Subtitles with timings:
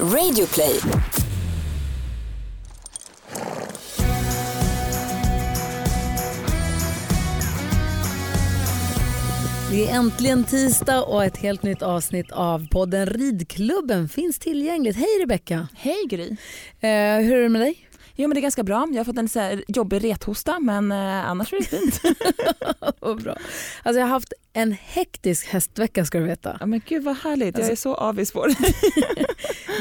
[0.00, 0.80] Radioplay.
[9.70, 14.96] Det är äntligen tisdag och ett helt nytt avsnitt av podden Ridklubben finns tillgängligt.
[14.96, 15.68] Hej Rebecka!
[15.76, 16.28] Hej Gry!
[16.80, 17.88] Eh, hur är det med dig?
[18.16, 18.88] Jo men det är ganska bra.
[18.90, 22.00] Jag har fått en så här jobbig rethosta men eh, annars är det fint.
[23.00, 23.36] Vad bra.
[23.82, 26.56] Alltså jag har haft en hektisk hästvecka ska du veta.
[26.60, 28.56] ja, men gud vad härligt, jag Alltså- är så avis på det.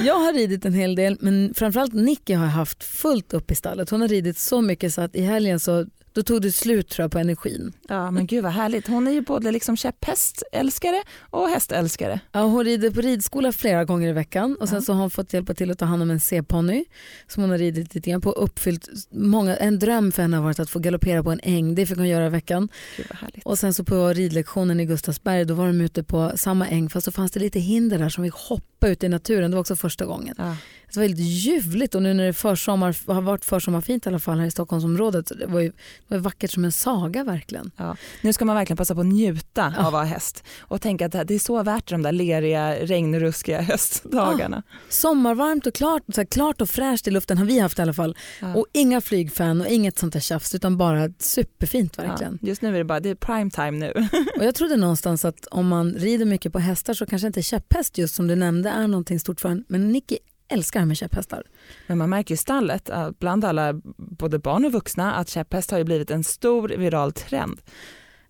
[0.05, 3.89] Jag har ridit en hel del men framförallt Nicky har haft fullt upp i stallet.
[3.89, 7.03] Hon har ridit så mycket så att i helgen så då tog det slut tror
[7.03, 7.73] jag på energin.
[7.87, 8.87] Ja men gud vad härligt.
[8.87, 12.19] Hon är ju både liksom käpphästälskare och hästälskare.
[12.31, 14.81] Ja, hon rider på ridskola flera gånger i veckan och sen Ja.
[14.81, 16.85] så har hon fått hjälpa till att ta hand om en C-ponny
[17.27, 20.43] som hon har ridit lite grann på och uppfyllt många, en dröm för henne har
[20.43, 21.75] varit att få galoppera på en äng.
[21.75, 22.69] Det fick hon göra i veckan.
[22.97, 23.45] Gud vad härligt.
[23.45, 27.05] Och sen så på ridlektionen i Gustavsberg då var de ute på samma äng fast
[27.05, 29.51] så fanns det lite hinder där som vi hoppa ut i naturen.
[29.51, 30.35] Det var också första gången.
[30.37, 30.55] Ja.
[30.93, 34.39] Det var väldigt ljuvligt och nu när det försommar, har varit försommarfint i alla fall
[34.39, 35.27] här i Stockholmsområdet.
[35.27, 35.75] så Det var ju, det
[36.07, 37.71] var vackert som en saga verkligen.
[37.77, 37.95] Ja.
[38.21, 39.79] Nu ska man verkligen passa på att njuta Ja.
[39.79, 43.61] av att vara häst och tänka att det är så värt de där leriga, regnruskiga
[44.01, 44.63] höstdagarna.
[44.89, 48.17] Sommarvarmt och klart, så klart och fräscht i luften har vi haft i alla fall.
[48.41, 48.55] Ja.
[48.55, 52.39] Och inga flygfan och inget sånt där tjafs utan bara superfint verkligen.
[52.41, 52.47] Ja.
[52.47, 53.91] Just nu är det bara, det är prime time nu.
[54.37, 57.97] Och jag trodde någonstans att om man rider mycket på hästar så kanske inte käpphäst
[57.97, 59.63] just som du nämnde är någonting stort för en.
[59.67, 61.43] Men Nicky älskar det här med käpphästar.
[61.87, 65.83] Men man märker i stallet, bland alla, både barn och vuxna, att käpphäst har ju
[65.83, 67.61] blivit en stor viral trend.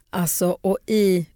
[0.09, 1.27] Alltså och i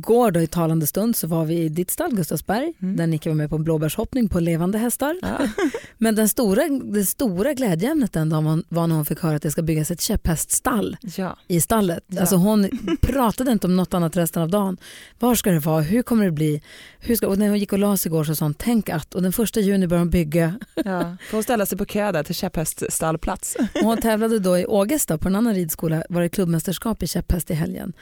[0.00, 2.96] går då i talande stund så var vi i ditt stall Gustavsberg Mm.
[2.96, 5.16] där Nicky var med på blåbärshoppning på levande hästar.
[5.22, 5.48] Ja.
[5.98, 9.42] Men den stora, det stora glädjeämnet den dagen var- var när hon fick höra att
[9.42, 11.36] det ska byggas ett käpphäststall ja.
[11.48, 12.04] i stallet.
[12.06, 12.20] Ja.
[12.20, 12.68] Alltså hon
[13.00, 14.76] pratade inte om något annat resten av dagen.
[15.18, 15.80] Var ska det vara?
[15.82, 16.62] Hur kommer det bli?
[16.98, 19.14] Hur ska, och när hon gick och la sig igår så sa hon tänk att
[19.14, 20.54] och den första juni börjar hon bygga.
[20.74, 20.82] Ja.
[21.30, 23.56] Får hon ställa sig på kö där till käpphäststallplats.
[23.74, 27.50] Och hon tävlade då i Ågesta på en annan ridskola var det klubbmästerskap i käpphäst
[27.50, 27.92] i helgen.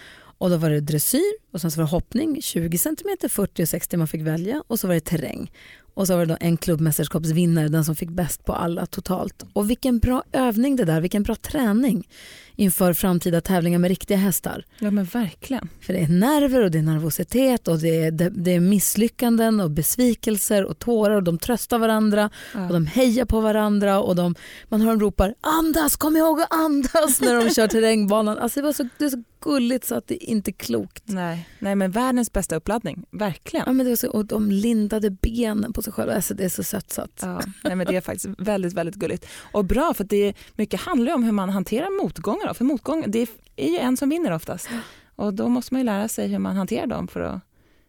[0.42, 2.97] Och då var det dressyr och sen så var det hoppning 20 cm,
[3.28, 5.53] 40 och 60 man fick välja och så var det terräng.
[5.94, 9.44] Och så var det då en klubbmästerskapsvinnare, den som fick bäst på alla totalt.
[9.53, 12.08] Och vilken bra övning det där, vilken bra träning
[12.56, 14.64] inför framtida tävlingar med riktiga hästar.
[14.78, 15.69] Ja men verkligen.
[15.81, 19.60] För det är nerver och det är nervositet och det är, det, det är misslyckanden
[19.60, 22.66] och besvikelser och tårar och de tröstar varandra Ja.
[22.66, 24.34] och de hejar på varandra och de,
[24.69, 28.38] man hör dem ropar andas, kom ihåg att andas när de kör terrängbanan.
[28.38, 31.02] Alltså det, var så, det är så gulligt så att det inte är klokt.
[31.06, 31.48] Nej.
[31.58, 33.64] Nej men världens bästa uppladdning, verkligen.
[33.66, 36.48] Ja, men det var så, och de lindade benen på sig själva, alltså det är
[36.48, 37.20] så sött så att.
[37.22, 39.26] Ja, nej, men det är faktiskt väldigt, väldigt gulligt.
[39.53, 42.48] Och bra för att det är, mycket handlar om hur man hanterar motgångar.
[42.48, 42.54] Då.
[42.54, 44.69] För motgång, det är ju en som vinner oftast.
[45.16, 47.41] Och då måste man ju lära sig hur man hanterar dem för att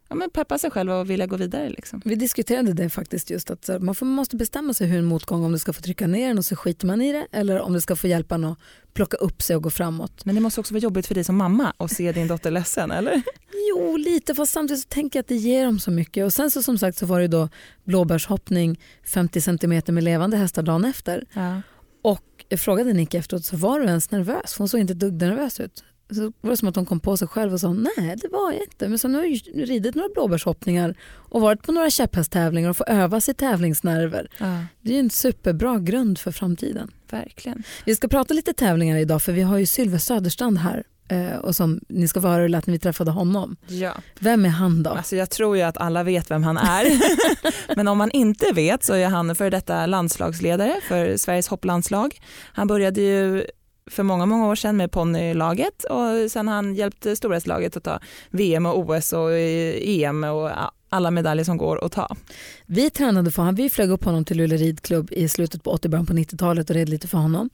[0.08, 1.68] ja, men peppa sig själv och vilja gå vidare.
[1.68, 2.02] Liksom.
[2.04, 5.52] Vi diskuterade det faktiskt just att man får, måste bestämma sig hur en motgång, om
[5.52, 7.80] det ska få trycka ner en och så skiter man i det eller om det
[7.80, 8.58] ska få hjälpa en att
[8.94, 10.24] plocka upp sig och gå framåt.
[10.24, 12.90] Men det måste också vara jobbigt för dig som mamma att se din dotter ledsen,
[12.90, 13.22] eller?
[13.76, 16.24] Jo, lite, fast samtidigt så tänker jag att det ger dem så mycket.
[16.24, 17.48] Och sen så som sagt så var det då
[17.84, 21.24] blåbärshoppning 50 cm med levande hästar dagen efter.
[21.32, 21.60] Ja.
[22.02, 24.52] Och jag frågade Nick efteråt, så var du ens nervös?
[24.52, 25.84] För hon såg inte dugg nervös ut.
[26.14, 28.52] Så var det som att hon kom på sig själv och sa, nej det var
[28.52, 28.88] jag inte.
[28.88, 32.84] Men så nu har jag ridit några blåbärshoppningar och varit på några käpphästtävlingar och få
[32.84, 34.28] öva sig tävlingsnerver.
[34.38, 36.90] ja, Det är en superbra grund för framtiden.
[37.10, 37.62] verkligen.
[37.86, 40.84] Vi ska prata lite tävlingar idag för vi har ju Sylve Söderstrand här.
[41.08, 43.56] Eh, Och som ni ska få höra lät när vi träffade honom.
[43.66, 43.92] Ja.
[44.18, 44.90] Vem är han då?
[44.90, 46.86] Alltså jag tror ju att alla vet vem han är.
[47.76, 52.20] Men om man inte vet så är han för detta landslagsledare för Sveriges hopplandslag.
[52.52, 53.44] Han började ju
[53.90, 58.00] för många, många år sedan med ponnylaget och sen han hjälpt storhästlaget att ta
[58.30, 60.50] VM och OS och EM och
[60.88, 62.16] alla medaljer som går att ta.
[62.66, 65.88] Vi tränade för honom, vi flög upp honom till Luleå ridklubb i slutet på 80
[65.88, 67.50] början på 90-talet och red lite för honom.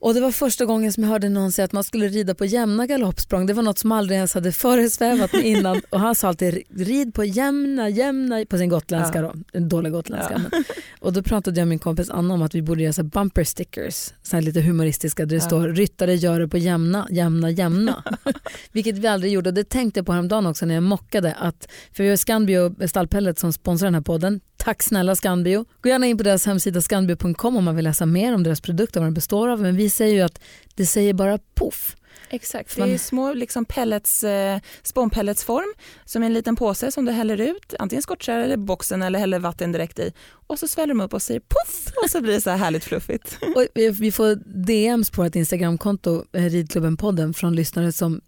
[0.00, 2.44] Och det var första gången som jag hörde någon säga att man skulle rida på
[2.44, 3.46] jämna galoppsprång.
[3.46, 5.80] Det var något som aldrig ens hade föresvävat mig innan.
[5.90, 9.22] Och han sa alltid rid på jämna, jämna, på sin gotländska Ja.
[9.22, 9.34] då.
[9.58, 10.42] En dålig gotländska.
[10.52, 10.62] Ja.
[11.00, 13.44] Och då pratade jag med min kompis Anna om att vi borde göra så bumper
[13.44, 14.10] stickers.
[14.22, 15.40] Så här lite humoristiska där det Ja.
[15.40, 18.04] står ryttare gör det på jämna, jämna, jämna.
[18.72, 21.68] Vilket vi aldrig gjorde och det tänkte jag på häromdagen också när jag mockade att,
[21.92, 24.40] för vi har Scanbio Stallpellet som sponsrar den här podden.
[24.62, 25.64] Tack snälla Scanbio.
[25.80, 29.00] Gå gärna in på deras hemsida scanbio.com om man vill läsa mer om deras produkter
[29.00, 29.60] och vad den består av.
[29.60, 30.40] Men vi säger ju att
[30.74, 31.96] det säger bara poff.
[32.32, 35.74] Exakt, det är små liksom pellets, eh, spånpelletsform
[36.04, 39.38] som är en liten påse som du häller ut, antingen skottkärr eller boxen eller häller
[39.38, 40.12] vatten direkt i
[40.46, 42.84] och så sväller de upp och säger poff och så blir det så här härligt
[42.84, 43.38] fluffigt.
[43.56, 44.34] Och vi, vi får
[44.66, 48.20] DMs på vårt Instagramkonto, eh, Ridklubben-podden, från lyssnare som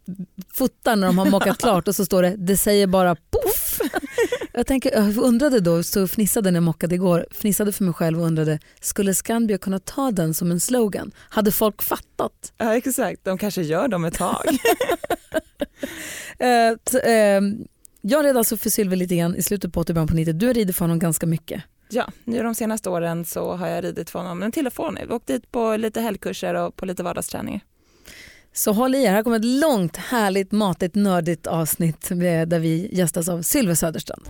[0.55, 3.81] fotar när de har mockat klart och så står det det säger bara poff.
[4.55, 8.21] Jag, tänker, jag undrade då, så fnissade när jag mockade igår, fnissade för mig själv
[8.21, 11.13] och undrade, skulle Skandia kunna ta den som en slogan?
[11.19, 12.53] Hade folk fattat?
[12.59, 14.45] Ja exakt, de kanske gör dem ett tag.
[16.39, 17.41] eh, t, eh,
[18.01, 20.73] jag red alltså för Sylve lite grann i slutet på 80 på 90 Du rider
[20.73, 21.63] för honom ganska mycket.
[21.89, 24.97] Ja, nu de senaste åren så har jag ridit för honom, men till och från.
[25.01, 27.61] Jag har åkt dit på lite helgkurser och på lite vardagsträningar.
[28.55, 32.09] Så håll i er, här kommer ett långt, härligt, matigt, nördigt avsnitt
[32.47, 34.27] där vi gästas av Sylve Söderstrand.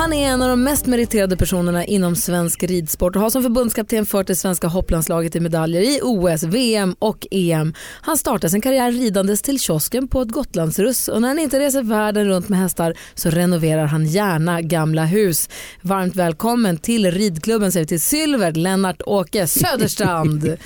[0.00, 4.06] Han är en av de mest meriterade personerna inom svensk ridsport och har som förbundskapten
[4.06, 7.74] fört det svenska hopplandslaget i medaljer i OS, VM och EM.
[8.02, 11.82] Han startade sin karriär ridandes till kiosken på ett Gotlandsruss och när han inte reser
[11.82, 15.48] världen runt med hästar så renoverar han gärna gamla hus.
[15.82, 20.42] Varmt välkommen till ridklubben säger vi till Sylvert Lennart Åke Söderstrand.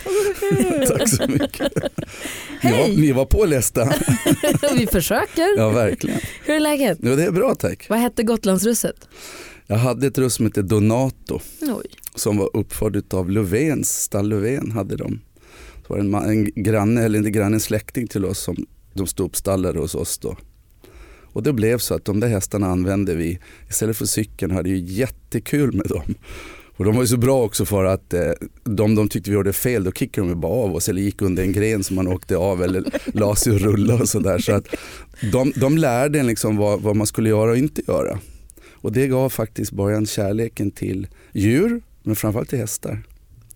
[0.88, 1.72] Tack så mycket.
[2.60, 2.90] Hej!
[2.94, 3.92] Ja, ni var pålästa.
[4.74, 5.58] vi försöker.
[5.58, 6.20] Ja, verkligen.
[6.44, 6.98] Hur är läget?
[7.02, 7.86] Ja, det är bra tack.
[7.88, 9.08] Vad hette Gotlandsrusset?
[9.66, 11.86] Jag hade ett russ som hette Donato Oj.
[12.14, 15.20] som var uppförd av Löfvens, stall Löfven hade de.
[15.76, 18.56] Det var en, en granne, eller inte granne, en släkting till oss som
[18.92, 20.36] de stod uppstallade hos oss då.
[21.34, 23.38] Och det blev så att de där hästarna använde vi
[23.68, 26.14] istället för cykeln hade ju jättekul med dem.
[26.76, 28.30] Och de var ju så bra också för att eh,
[28.64, 31.42] de, de tyckte vi gjorde fel, då kickade de bara av oss eller gick under
[31.42, 32.84] en gren som man åkte av eller
[33.18, 34.38] la sig och rullade och sådär.
[34.38, 34.66] Så att
[35.32, 38.18] de, de lärde en liksom vad, vad man skulle göra och inte göra.
[38.84, 43.02] Och det gav faktiskt början kärleken till djur, men framförallt till hästar.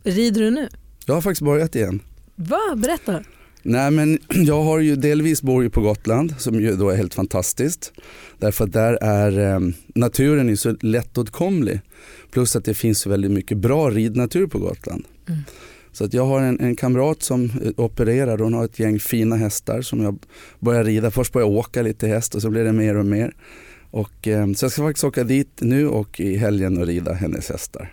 [0.02, 0.68] Rider du nu?
[1.06, 2.00] Jag har faktiskt börjat igen.
[2.34, 2.60] Va?
[2.76, 3.24] Berätta.
[3.62, 7.92] Nej men jag har ju delvis bor på Gotland som ju då är helt fantastiskt.
[8.38, 9.60] Därför att där är eh,
[9.94, 11.80] naturen är så lättåtkomlig.
[12.30, 15.04] Plus att det finns väldigt mycket bra ridnatur på Gotland.
[15.28, 15.40] Mm.
[15.92, 19.36] Så att jag har en, en kamrat som eh, opererar, hon har ett gäng fina
[19.36, 20.18] hästar som jag
[20.58, 21.10] börjar rida.
[21.10, 23.34] Först börjar jag åka lite häst och så blir det mer och mer.
[23.90, 27.48] Och, eh, så jag ska faktiskt åka dit nu och i helgen och rida hennes
[27.48, 27.92] hästar.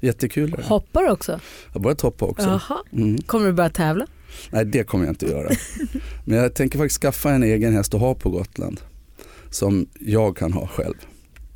[0.00, 0.56] Jättekul.
[0.62, 1.32] Hoppar du också?
[1.32, 2.60] Jag har börjat hoppa också.
[2.92, 3.18] Mm.
[3.22, 4.06] Kommer du börja tävla?
[4.50, 5.50] Nej det kommer jag inte göra.
[6.24, 8.80] Men jag tänker faktiskt skaffa en egen häst att ha på Gotland.
[9.50, 10.94] Som jag kan ha själv.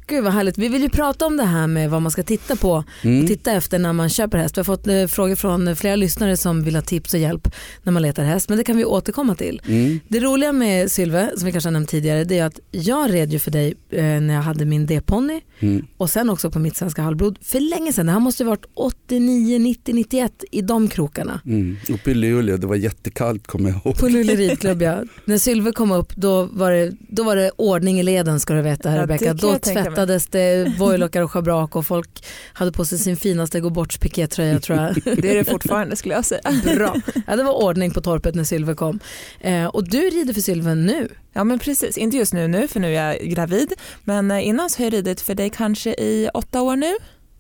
[0.09, 0.59] Gud vad härligt.
[0.59, 3.23] Vi vill ju prata om det här med vad man ska titta på mm.
[3.23, 4.57] och titta efter när man köper häst.
[4.57, 7.49] Vi har fått eh, frågor från flera lyssnare som vill ha tips och hjälp
[7.83, 8.49] när man letar häst.
[8.49, 9.63] Men det kan vi återkomma till.
[9.67, 10.01] Mm.
[10.09, 13.33] Det roliga med Sylve, som vi kanske har nämnt tidigare, det är att jag red
[13.33, 15.87] ju för dig eh, när jag hade min D-ponny mm.
[15.97, 18.07] och sen också på mitt svenska halvblod för länge sedan.
[18.07, 21.41] Det här måste ju varit 89, 90, 91 i de krokarna.
[21.45, 21.77] Mm.
[21.89, 23.99] Uppe i Luleå, det var jättekallt kommer jag ihåg.
[23.99, 25.03] På Luleå ridklubb ja.
[25.25, 28.63] När Sylve kom upp då var, det, då var det ordning i leden ska du
[28.63, 29.35] veta ja, Rebecka.
[29.35, 29.59] Då
[29.97, 34.61] tvättades det vojlockar och schabrak och folk hade på sig sin finaste gå bort pikétröja
[34.61, 34.95] tror jag.
[35.05, 36.41] Det är det fortfarande skulle jag säga.
[36.77, 36.97] Bra.
[37.27, 39.01] Ja, det var ordning på torpet när Sylve kom.
[39.41, 41.09] Eh, och du rider för Sylve nu.
[41.33, 43.73] Ja men precis, inte just nu nu för nu är jag gravid.
[44.05, 46.95] Men eh, innan så har jag ridit för dig kanske i åtta år nu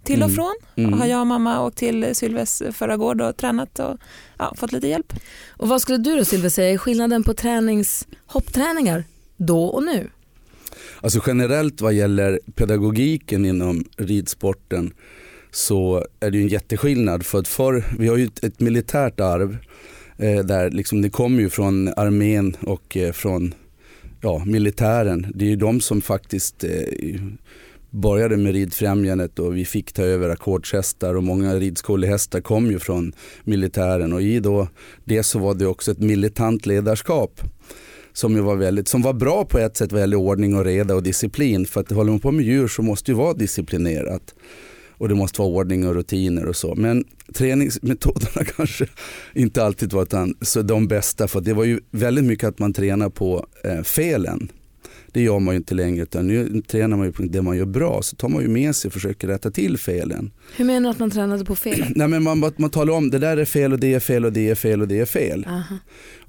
[0.05, 0.35] till och mm.
[0.35, 0.55] från.
[0.77, 0.89] Mm.
[0.89, 1.01] Mm.
[1.01, 3.99] Har jag och mamma åkt till Sylves förra gård och tränat och
[4.39, 5.13] ja, fått lite hjälp.
[5.49, 9.05] Och vad skulle du då Sylve säga är skillnaden på tränings, hoppträningar
[9.37, 10.11] då och nu?
[11.01, 14.93] Alltså generellt vad gäller pedagogiken inom ridsporten
[15.51, 17.27] så är det ju en jätteskillnad.
[17.27, 19.57] För att förr, vi har ju ett, ett militärt arv
[20.19, 23.55] eh, där liksom det kommer ju från armén och eh, från
[24.21, 25.27] ja, militären.
[25.35, 26.71] Det är ju de som faktiskt eh,
[27.91, 33.13] började med ridfrämjandet och vi fick ta över ackordshästar och många ridskolehästar kom ju från
[33.45, 34.13] militären.
[34.13, 34.69] Och i då
[35.05, 37.41] det så var det också ett militant ledarskap
[38.17, 41.03] som, var väldigt, som var bra på ett sätt vad gäller ordning och reda och
[41.03, 41.67] disciplin.
[41.67, 44.35] För att håller man på med djur så måste det vara disciplinerat.
[44.99, 46.75] Och det måste vara ordning och rutiner och så.
[46.75, 47.05] Men
[47.35, 48.87] träningsmetoderna kanske
[49.35, 51.29] inte alltid var så de bästa.
[51.29, 54.49] För det var ju väldigt mycket att man tränade på eh, felen.
[55.17, 57.65] Det gör man ju inte längre utan nu tränar man ju på det man gör
[57.65, 58.03] bra.
[58.03, 60.31] Så tar man ju med sig och försöker rätta till felen.
[60.57, 61.85] Hur menar du att man tränade på fel?
[61.95, 64.33] Nej, men man, man talar om det där är fel och det är fel och
[64.33, 65.47] det är fel och det är fel.
[65.49, 65.79] Aha.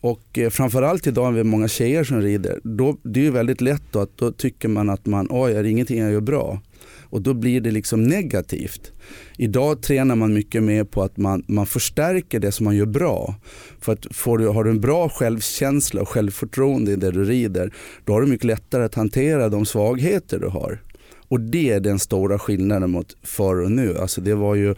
[0.02, 3.84] Och eh, framförallt idag med många tjejer som rider, då, det är ju väldigt lätt
[3.92, 6.62] då att då tycker man att man, oj är det ingenting jag gör bra?
[7.10, 8.92] Och då blir det liksom negativt.
[9.38, 13.36] Idag tränar man mycket mer på att man, man förstärker det som man gör bra.
[13.80, 17.74] För att får du, har du en bra självkänsla och självförtroende i det du rider,
[18.06, 20.80] då har du mycket lättare att hantera de svagheter du har.
[21.28, 23.98] Och det är den stora skillnaden mot förr och nu.
[23.98, 24.76] Alltså det var ju,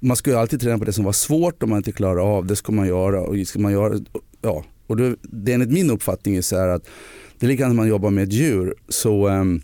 [0.00, 2.56] man skulle alltid träna på det som var svårt om man inte klarade av det
[2.56, 3.20] ska man göra.
[3.20, 3.98] Och ska man göra
[4.42, 4.64] ja.
[4.86, 6.88] och det, det enligt min uppfattning är så här att
[7.38, 8.74] det är likadant när man jobbar med ett djur.
[8.88, 9.62] Så um,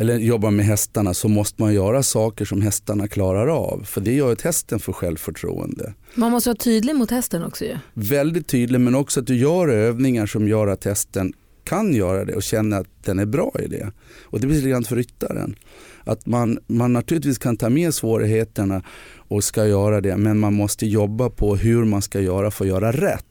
[0.00, 3.82] eller jobbar med hästarna så måste man göra saker som hästarna klarar av.
[3.84, 5.94] För det gör att hästen får självförtroende.
[6.14, 7.76] Man måste vara tydlig mot hästen också ju.
[7.94, 11.32] Väldigt tydlig men också att du gör övningar som gör att hästen
[11.64, 13.92] kan göra det och känner att den är bra i det.
[14.22, 15.56] Och det blir likadant för ryttaren.
[16.04, 18.82] Att man, man naturligtvis kan ta med svårigheterna
[19.16, 22.68] och ska göra det men man måste jobba på hur man ska göra för att
[22.68, 23.24] göra rätt.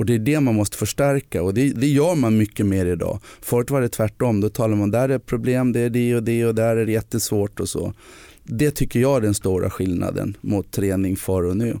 [0.00, 3.20] Och det är det man måste förstärka och det, det gör man mycket mer idag.
[3.40, 6.46] Förut var det tvärtom, då talar man där är problem, det är det och det
[6.46, 7.94] och där är det jättesvårt och så.
[8.44, 11.78] Det tycker jag är den stora skillnaden mot träning förr och nu.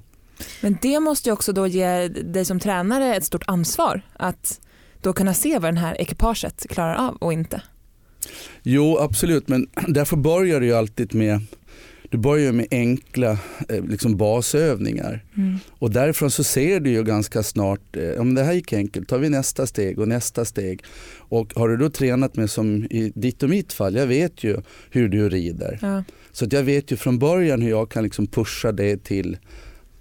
[0.60, 4.60] Men det måste ju också då ge dig som tränare ett stort ansvar att
[5.00, 7.62] då kunna se vad den här ekipaget klarar av och inte.
[8.62, 11.40] Jo absolut men därför börjar det ju alltid med
[12.10, 13.38] du börjar med enkla
[13.68, 15.58] eh, liksom basövningar mm.
[15.70, 19.18] och därifrån så ser du ju ganska snart, eh, om det här gick enkelt, tar
[19.18, 20.84] vi nästa steg och nästa steg.
[21.16, 24.56] Och har du då tränat med som i ditt och mitt fall, jag vet ju
[24.90, 25.78] hur du rider.
[25.82, 26.04] Ja.
[26.32, 29.38] Så att jag vet ju från början hur jag kan liksom pusha det till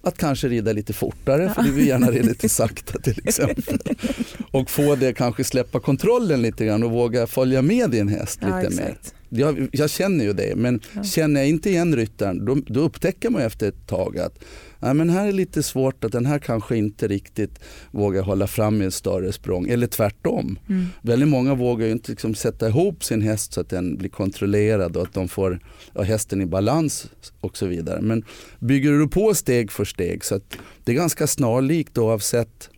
[0.01, 1.53] att kanske rida lite fortare, ja.
[1.53, 3.79] för du vill gärna rida lite sakta till exempel.
[4.51, 8.47] Och få det kanske släppa kontrollen lite grann och våga följa med din häst ja,
[8.47, 8.87] lite exakt.
[8.87, 9.18] mer.
[9.29, 11.03] Jag, jag, känner ju det, men ja.
[11.03, 14.43] känner jag inte igen ryttaren då, då, upptäcker man efter ett tag att
[14.79, 17.59] nej, men här är lite svårt att den här kanske inte riktigt
[17.91, 19.69] vågar hålla fram i ett större språng.
[19.69, 20.59] Eller tvärtom.
[20.69, 20.85] Mm.
[21.01, 25.03] Väldigt många vågar inte liksom sätta ihop sin häst så att den blir kontrollerad och
[25.03, 25.59] att de får
[25.93, 27.09] ja, hästen i balans
[27.41, 28.01] och så vidare.
[28.01, 28.23] Men
[28.59, 32.69] bygger du på steg för steg så att det är ganska snarlikt oavsett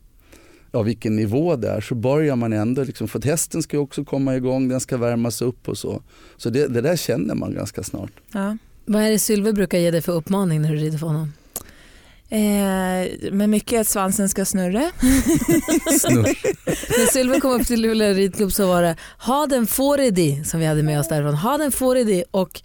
[0.71, 4.05] ja, vilken nivå det är så börjar man ändå, liksom, för att hästen ska också
[4.05, 6.01] komma igång, den ska värmas upp och så.
[6.37, 8.11] Så det, det där känner man ganska snart.
[8.33, 8.57] Ja.
[8.85, 11.33] Vad är det Sylve brukar ge dig för uppmaning när du rider för honom?
[12.29, 14.91] Eh, men mycket att svansen ska snurra.
[15.99, 16.37] Snurr.
[16.65, 20.65] När Sylve kom upp till Luleå ridklubb så var det ha den foridi som vi
[20.65, 21.35] hade med oss därifrån.
[21.35, 22.61] Ha den foridi och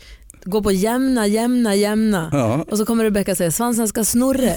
[0.46, 2.28] gå på jämna, jämna, jämna.
[2.32, 2.64] Ja.
[2.70, 4.52] Och så kommer Rebecka säga svansen ska snurra.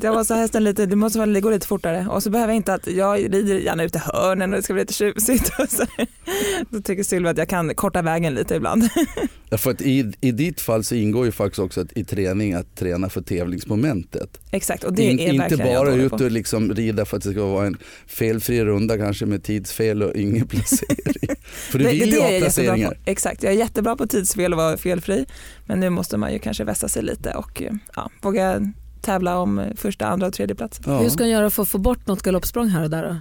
[0.00, 2.74] jag måste hästen lite, det måste väl gå lite fortare och så behöver jag inte
[2.74, 5.50] att jag rider gärna ut i hörnen och det ska bli lite tjusigt.
[6.70, 8.88] Då tycker Sylvia att jag kan korta vägen lite ibland.
[9.54, 12.52] Ja, för att i, I ditt fall så ingår ju faktiskt också att, i träning
[12.52, 14.40] att träna för tävlingsmomentet.
[14.50, 17.46] Exakt och det In, är Inte bara ut och liksom rida för att det ska
[17.46, 21.36] vara en felfri runda kanske med tidsfel och ingen placering.
[21.46, 22.98] för du vill ju ha placeringar.
[23.04, 25.26] Exakt, jag är jättebra på tidsfel och vara felfri
[25.66, 27.62] men nu måste man ju kanske vässa sig lite och
[27.96, 28.72] ja, våga
[29.04, 30.80] tävla om första, andra och tredje plats.
[30.86, 30.98] Ja.
[30.98, 33.16] Hur ska hon göra för att få bort något galoppsprång här och där då?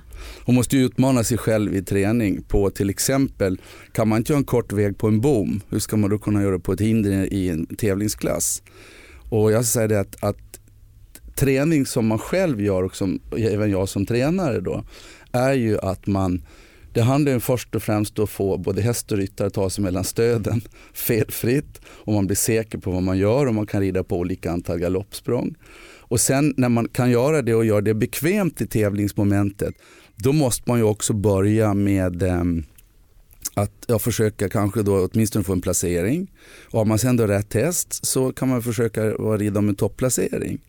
[0.46, 3.62] Hon måste utmana sig själv i träning på till exempel,
[3.92, 6.42] kan man inte göra en kort väg på en bom, hur ska man då kunna
[6.42, 8.64] göra det på ett hinder i en tävlingsklass?
[9.30, 10.60] Och jag säger det att, att
[11.36, 14.84] träning som man själv gör och som även jag som tränare då,
[15.32, 16.42] är ju att man
[16.94, 19.70] det handlar ju först och främst om att få både häst och ryttare att ta
[19.70, 20.62] sig mellan stöden
[20.94, 24.52] felfritt och man blir säker på vad man gör och man kan rida på olika
[24.52, 25.56] antal galoppsprång.
[26.00, 29.76] Och sen när man kan göra det och gör det bekvämt i tävlingsmomentet
[30.16, 32.44] då måste man ju också börja med eh,
[33.54, 36.32] att ja, försöka kanske då åtminstone få en placering.
[36.72, 40.62] Och har man sen då rätt häst så kan man försöka rida om en topplacering.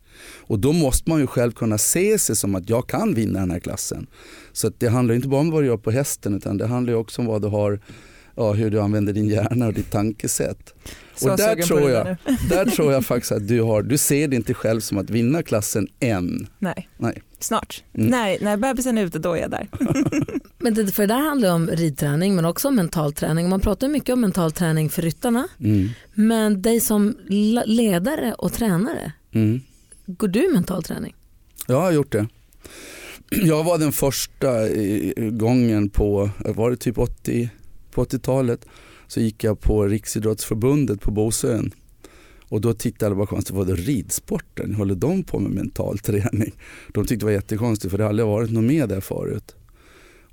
[0.47, 3.51] Och då måste man ju själv kunna se sig som att jag kan vinna den
[3.51, 4.07] här klassen.
[4.55, 7.21] Så det handlar inte bara om vad du gör på hästen utan det handlar också
[7.21, 7.79] om vad du har,
[8.35, 10.73] ja, hur du använder din hjärna och ditt tankesätt.
[11.15, 12.17] Så och där tror, jag,
[12.49, 15.43] där tror jag faktiskt att du har, du ser det inte själv som att vinna
[15.43, 16.47] klassen än.
[16.59, 17.21] Nej, Nej.
[17.39, 17.83] snart.
[17.93, 18.07] Mm.
[18.07, 19.67] Nej, när bebisen är ute då är jag där.
[20.57, 23.49] men det, för det där handlar om ridträning men också om mental träning.
[23.49, 25.47] Man pratar mycket om mental träning för ryttarna.
[25.59, 25.89] Mm.
[26.13, 27.17] Men dig som
[27.65, 29.61] ledare och tränare, mm.
[30.07, 31.15] Går du mental träning?
[31.67, 32.27] Ja, jag har gjort det.
[33.43, 34.69] Jag var den första
[35.29, 37.49] gången på, var det typ 80,
[37.91, 38.65] på 80-talet,
[39.07, 41.71] så gick jag på Riksidrottsförbundet på Bosön.
[42.49, 44.75] Och då tittade alla bara konstigt, vad det ridsporten?
[44.75, 46.53] Håller de på med mental träning?
[46.93, 49.55] De tyckte det var jättekonstigt för det har aldrig varit något med där förut.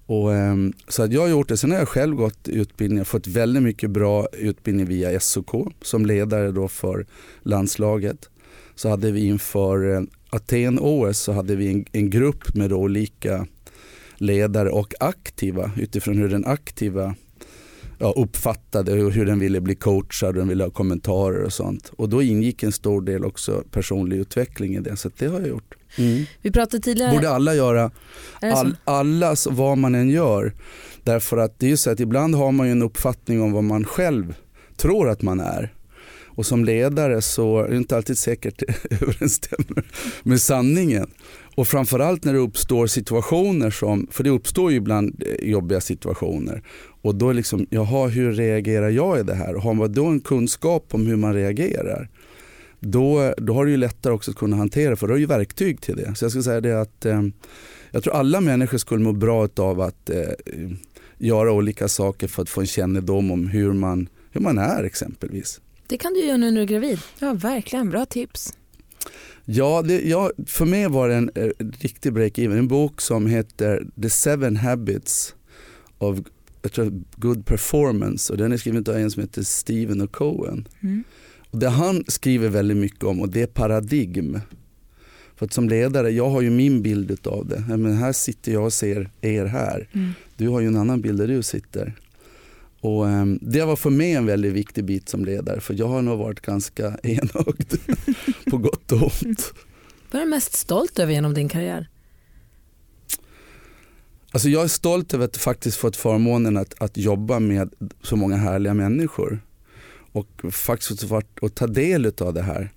[0.06, 1.56] Och, ehm, så att jag har gjort det.
[1.56, 6.52] Sen har jag själv gått utbildningar, fått väldigt mycket bra utbildning via SOK som ledare
[6.52, 7.06] då för
[7.42, 8.30] landslaget
[8.75, 13.46] så hade vi inför eh, Aten-OS så hade vi en, en grupp med olika
[14.16, 17.14] ledare och aktiva utifrån hur den aktiva
[17.98, 21.92] ja, uppfattade och hur den ville bli coachad och den ville ha kommentarer och sånt.
[21.96, 25.48] Och då ingick en stor del också personlig utveckling i det, så det har jag
[25.48, 25.74] gjort.
[25.98, 26.24] Mm.
[26.42, 27.12] Vi pratade tidigare...
[27.12, 27.90] Borde alla göra,
[28.40, 30.52] all, alla vad man än gör.
[31.04, 33.64] Därför att det är ju så att ibland har man ju en uppfattning om vad
[33.64, 34.34] man själv
[34.76, 35.72] tror att man är.
[36.34, 39.84] Och som ledare så är det inte alltid säkert det överensstämmer
[40.22, 41.10] med sanningen.
[41.54, 46.62] Och framförallt när det uppstår situationer som, för det uppstår ju ibland eh, jobbiga situationer.
[47.02, 49.54] Och då är liksom, jaha hur reagerar jag i det här?
[49.54, 52.08] Och har man då en kunskap om hur man reagerar,
[52.80, 55.26] då, då har du ju lättare också att kunna hantera för då har du ju
[55.26, 56.14] verktyg till det.
[56.14, 57.22] Så jag skulle säga det att eh,
[57.90, 60.28] jag tror alla människor skulle må bra av att eh,
[61.18, 65.60] göra olika saker för att få en kännedom om hur man, hur man är exempelvis.
[65.86, 66.98] Det kan du göra nu när du är gravid.
[67.18, 67.90] Ja, verkligen.
[67.90, 68.52] Bra tips.
[69.44, 72.58] Ja, det, ja för mig var det en, en eh, riktig break-even.
[72.58, 75.34] En bok som heter The Seven Habits
[75.98, 76.18] of
[76.62, 80.68] jag tror, Good Performance och den är skriven av en som heter Stephen och Cohen.
[80.80, 81.04] Mm.
[81.50, 84.40] Och det han skriver väldigt mycket om och det är paradigm.
[85.36, 87.64] För att som ledare, jag har ju min bild av det.
[87.68, 89.88] Men här sitter jag och ser er här.
[89.92, 90.10] Mm.
[90.36, 91.94] Du har ju en annan bild där du sitter.
[92.82, 96.02] Och, um, det var för mig en väldigt viktig bit som ledare för jag har
[96.02, 97.74] nog varit ganska enögd
[98.50, 99.52] på gott och ont.
[100.10, 101.88] Vad är du mest stolt över genom din karriär?
[104.32, 108.36] Alltså jag är stolt över att faktiskt fått förmånen att, att jobba med så många
[108.36, 109.40] härliga människor
[110.12, 112.70] och faktiskt varit och ta del av det här.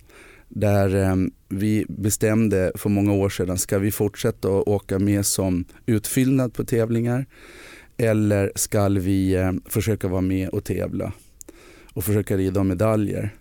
[0.48, 5.64] Där um, vi bestämde för många år sedan, ska vi fortsätta att åka med som
[5.86, 7.26] utfyllnad på tävlingar?
[7.96, 11.12] Eller ska vi eh, försöka vara med och tävla
[11.92, 13.34] och försöka rida om medaljer?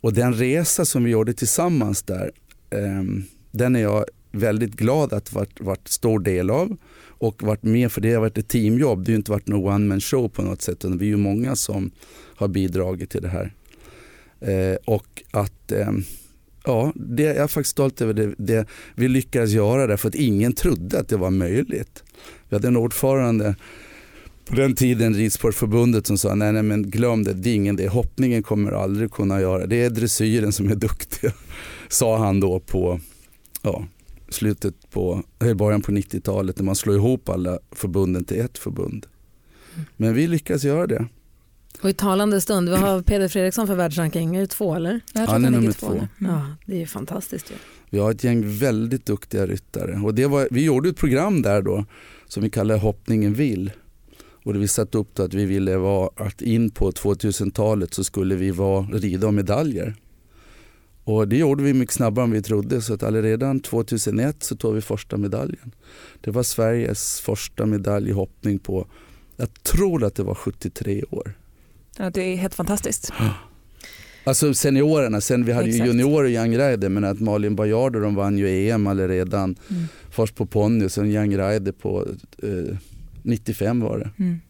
[0.00, 2.30] Och den resa som vi gjorde tillsammans där,
[2.70, 6.76] ehm, den är jag väldigt glad att varit, varit stor del av
[7.06, 9.04] och varit med för det har varit ett teamjobb.
[9.04, 11.16] Det har inte varit någon one man show på något sätt utan vi är ju
[11.16, 11.90] många som
[12.36, 13.54] har bidragit till det här.
[14.40, 15.92] Eh, och att eh,
[16.64, 20.52] ja, det, jag är faktiskt stolt över det, det vi lyckades göra därför att ingen
[20.52, 22.03] trodde att det var möjligt.
[22.54, 23.56] Vi hade en ordförande
[24.44, 27.88] på den tiden Ridsportförbundet som sa nej, nej men glöm det, det är ingen det,
[27.88, 31.32] hoppningen kommer aldrig kunna göra, det är dressyren som är duktiga.
[31.88, 33.00] Sa han då på
[33.62, 33.84] ja,
[34.28, 39.06] slutet på, början på 90-talet när man slår ihop alla förbunden till ett förbund.
[39.96, 41.06] Men vi lyckades göra det.
[41.82, 45.00] Och i talande stund, vi har Peder Fredriksson för världsranking, är det två eller?
[45.14, 45.86] Han är nummer två.
[45.86, 46.08] två.
[46.18, 47.54] Ja, det är fantastiskt ju.
[47.90, 51.62] Vi har ett gäng väldigt duktiga ryttare och det var, vi gjorde ett program där
[51.62, 51.84] då
[52.34, 53.72] som vi kallar Hoppningen vill.
[54.44, 58.50] Och vi satte upp att vi ville vara att in på 2000-talet så skulle vi
[58.50, 59.94] vara rida om medaljer.
[61.04, 64.74] Och det gjorde vi mycket snabbare än vi trodde så att redan 2001 så tog
[64.74, 65.74] vi första medaljen.
[66.20, 68.86] Det var Sveriges första medalj i hoppning på,
[69.36, 71.32] jag tror att det var 73 år.
[71.98, 73.12] Ja, det är helt fantastiskt.
[74.24, 75.84] Alltså seniorerna, sen vi hade Exakt.
[75.84, 79.56] ju juniorer i Young Rider men att Malin Bajardo de vann ju EM redan.
[79.70, 79.84] Mm.
[80.10, 82.06] Först på ponny och sen Young Rider på
[82.42, 82.76] eh,
[83.22, 84.10] 95 var det.
[84.24, 84.40] Mm.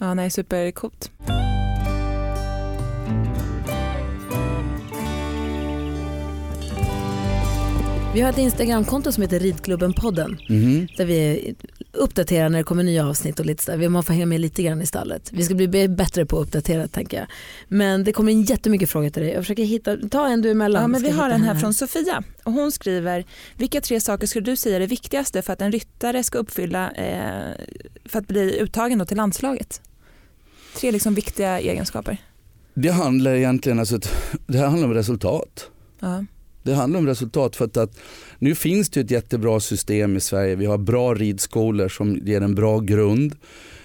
[0.00, 1.10] Ja, nej, supercoolt.
[8.14, 10.88] Vi har ett Instagramkonto som heter Ridklubben-podden mm.
[10.96, 11.54] där vi
[11.92, 13.88] uppdaterar när det kommer nya avsnitt och lite så där.
[13.88, 15.30] Man får hänga med lite grann i stallet.
[15.32, 17.26] Vi ska bli bättre på att uppdatera tänker jag.
[17.68, 19.32] Men det kommer in jättemycket frågor till dig.
[19.32, 20.82] Jag försöker hitta, ta en du emellan.
[20.82, 23.24] Ja, men vi har en här, här från Sofia och hon skriver,
[23.56, 26.90] vilka tre saker skulle du säga är det viktigaste för att en ryttare ska uppfylla
[26.90, 27.66] eh,
[28.04, 29.82] för att bli uttagen till landslaget?
[30.76, 32.16] Tre liksom viktiga egenskaper.
[32.74, 33.98] Det handlar egentligen alltså,
[34.46, 35.70] det handlar om resultat.
[36.00, 36.24] Ja.
[36.64, 37.98] Det handlar om resultat för att, att
[38.38, 40.54] nu finns det ett jättebra system i Sverige.
[40.54, 43.34] Vi har bra ridskolor som ger en bra grund.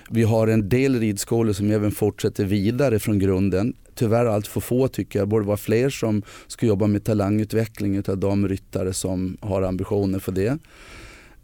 [0.09, 3.73] Vi har en del ridskolor som även fortsätter vidare från grunden.
[3.95, 5.27] Tyvärr allt för få tycker jag.
[5.27, 10.19] Det borde vara fler som ska jobba med talangutveckling av de ryttare som har ambitioner
[10.19, 10.57] för det.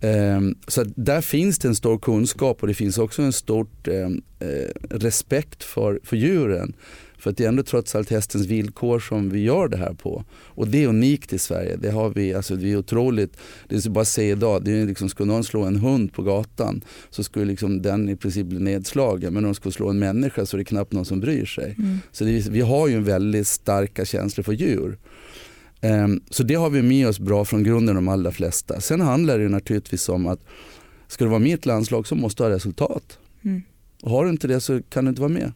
[0.01, 4.21] Ehm, så där finns det en stor kunskap och det finns också en stor ehm,
[4.39, 6.73] eh, respekt för, för djuren.
[7.17, 10.23] För att det är ändå trots allt hästens villkor som vi gör det här på.
[10.33, 11.75] Och det är unikt i Sverige.
[11.75, 13.37] Det har vi, alltså det är otroligt.
[13.67, 16.23] Det är bara att se idag, det är liksom, skulle någon slå en hund på
[16.23, 19.33] gatan så skulle liksom den i princip bli nedslagen.
[19.33, 21.75] Men om de skulle slå en människa så är det knappt någon som bryr sig.
[21.77, 21.99] Mm.
[22.11, 24.97] Så det, vi har ju en väldigt starka känslor för djur.
[25.81, 28.81] Um, så det har vi med oss bra från grunden de allra flesta.
[28.81, 30.39] Sen handlar det naturligtvis om att
[31.07, 33.19] ska du vara med i ett landslag så måste du ha resultat.
[33.43, 33.61] Mm.
[34.01, 35.51] Och har du inte det så kan du inte vara med.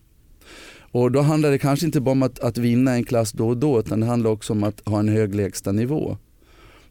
[0.91, 3.57] Och då handlar det kanske inte bara om att, att vinna en klass då och
[3.57, 6.17] då utan det handlar också om att ha en hög lägstanivå.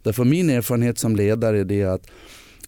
[0.02, 2.10] Därför min erfarenhet som ledare är det att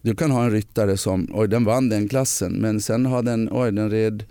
[0.01, 3.49] du kan ha en ryttare som, oj den vann den klassen men sen har den,
[3.51, 4.23] oj den red,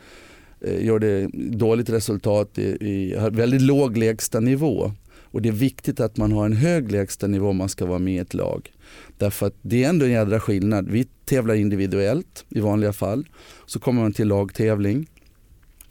[0.61, 4.93] eh, gjorde dåligt resultat i, i väldigt låg lägstanivå.
[5.33, 8.15] Och det är viktigt att man har en hög lägstanivå om man ska vara med
[8.15, 8.73] i ett lag.
[9.19, 10.91] Därför att det är ändå en jädra skillnad.
[10.91, 13.29] Vi tävlar individuellt i vanliga fall.
[13.67, 15.07] Så kommer man till lagtävling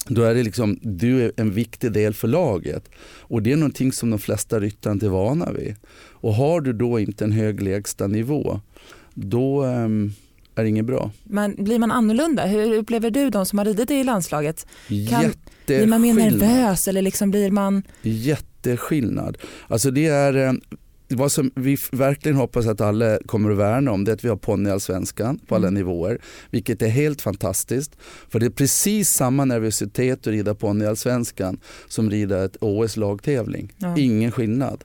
[0.10, 2.90] då är det liksom, du är en viktig del för laget.
[3.18, 5.76] Och det är någonting som de flesta ryttare inte är vana vid.
[6.22, 8.62] Och har du då inte en hög lägsta nivå,
[9.14, 10.14] då um,
[10.56, 11.12] är det inget bra.
[11.24, 12.46] Men blir man annorlunda?
[12.46, 14.68] Hur upplever du de som har ridit i landslaget?
[15.10, 15.34] Kan,
[15.66, 17.84] blir man mer nervös eller liksom blir man...
[18.02, 19.38] Jätteskillnad.
[19.68, 20.60] Alltså det är,
[21.10, 24.30] vad som vi verkligen hoppas att alla kommer att värna om det är att vi
[24.30, 25.78] har ponnyallsvenskan på alla mm.
[25.78, 26.22] nivåer.
[26.50, 27.98] Vilket är helt fantastiskt.
[28.30, 33.74] För det är precis samma nervositet att rida ponnyallsvenskan som rida ett OS lagtävling.
[33.78, 33.98] Ja.
[33.98, 34.84] Ingen skillnad.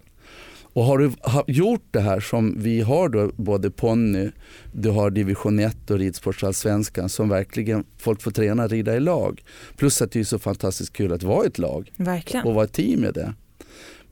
[0.74, 1.12] Och har du
[1.46, 4.30] gjort det här som vi har då, både ponny,
[4.72, 9.42] du har division 1 och ridsportsallsvenskan som verkligen folk får träna rida i lag.
[9.76, 12.46] Plus att det är så fantastiskt kul att vara ett lag verkligen.
[12.46, 13.34] och vara ett team med det.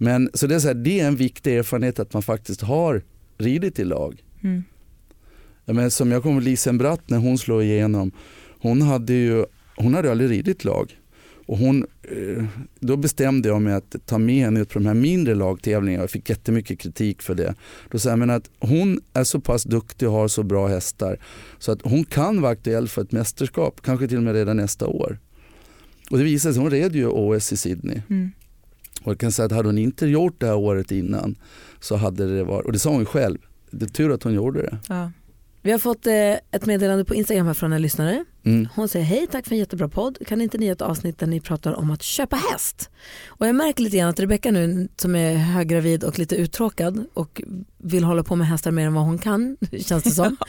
[0.03, 3.03] Men så det är, så här, det är en viktig erfarenhet att man faktiskt har
[3.39, 4.25] ridit i lag.
[4.43, 4.65] Mm.
[5.65, 8.13] Men som jag kommer ihåg Lisen Bratt när hon slog igenom,
[8.61, 9.45] hon hade ju
[9.77, 10.99] hon hade aldrig ridit lag.
[11.47, 12.45] Och hon, eh,
[12.81, 16.03] då bestämde jag mig att ta med henne ut på de här mindre lagtävlingarna.
[16.03, 17.55] Jag fick jättemycket kritik för det.
[17.91, 21.19] Då sa jag att hon är så pass duktig och har så bra hästar
[21.59, 24.87] så att hon kan vara aktuell för ett mästerskap, kanske till och med redan nästa
[24.87, 25.19] år.
[26.11, 28.01] Och det visade sig, hon red ju OS i Sydney.
[28.11, 28.31] Mm.
[29.05, 31.37] Och jag kan säga att hade hon inte gjort det här året innan
[31.81, 33.39] så hade det varit, och det sa hon själv,
[33.71, 34.79] det är tur att hon gjorde det.
[34.89, 35.11] Ja.
[35.65, 38.25] Vi har fått eh, ett meddelande på Instagram här från en lyssnare.
[38.45, 38.69] Mm.
[38.75, 40.19] Hon säger hej, tack för en jättebra podd.
[40.27, 42.91] Kan inte ni göra ett avsnitt där ni pratar om att köpa häst?
[43.27, 47.43] Och jag märker lite grann att Rebecka nu som är höggravid och lite uttråkad och
[47.79, 50.37] vill hålla på med hästar mer än vad hon kan, känns det som.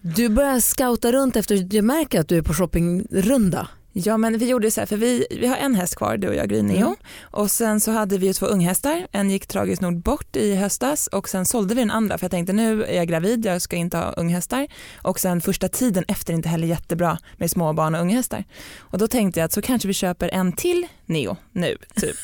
[0.00, 3.68] Du börjar scouta runt efter, jag märker att du är på shoppingrunda.
[3.92, 6.34] Ja men vi gjorde så här, för vi, vi har en häst kvar, du och
[6.34, 6.94] jag Green mm.
[7.20, 11.28] och sen så hade vi två unghästar, en gick tragiskt nog bort i höstas och
[11.28, 13.96] sen sålde vi den andra för jag tänkte nu är jag gravid, jag ska inte
[13.96, 14.66] ha unghästar
[15.02, 18.44] och sen första tiden efter inte heller jättebra med småbarn och unghästar.
[18.78, 22.16] Och då tänkte jag att så kanske vi köper en till Neo nu typ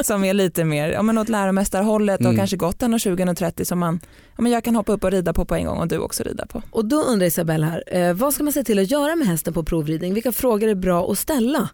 [0.06, 2.36] som är lite mer, ja men åt läromästarhållet och mm.
[2.36, 4.00] kanske gått 1,20-1,30 som man,
[4.36, 6.22] ja men jag kan hoppa upp och rida på på en gång och du också
[6.22, 6.62] rida på.
[6.70, 9.54] Och då undrar Isabelle här, eh, vad ska man se till att göra med hästen
[9.54, 10.14] på provridning?
[10.14, 11.68] Vilka frågor är bra att ställa?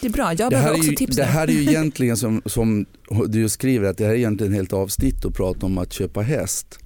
[0.00, 2.86] Det är bra, jag behöver också tips Det här är ju egentligen som, som
[3.26, 6.78] du skriver att det här är egentligen helt avsnitt att prata om att köpa häst.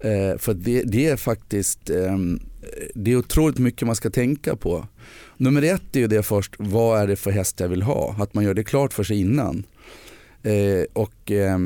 [0.00, 2.16] Eh, för det, det, är faktiskt eh,
[2.94, 4.86] det är otroligt mycket man ska tänka på.
[5.36, 8.16] Nummer ett är ju det först, vad är det för häst jag vill ha?
[8.18, 9.64] Att man gör det klart för sig innan.
[10.42, 11.58] Eh, och eh,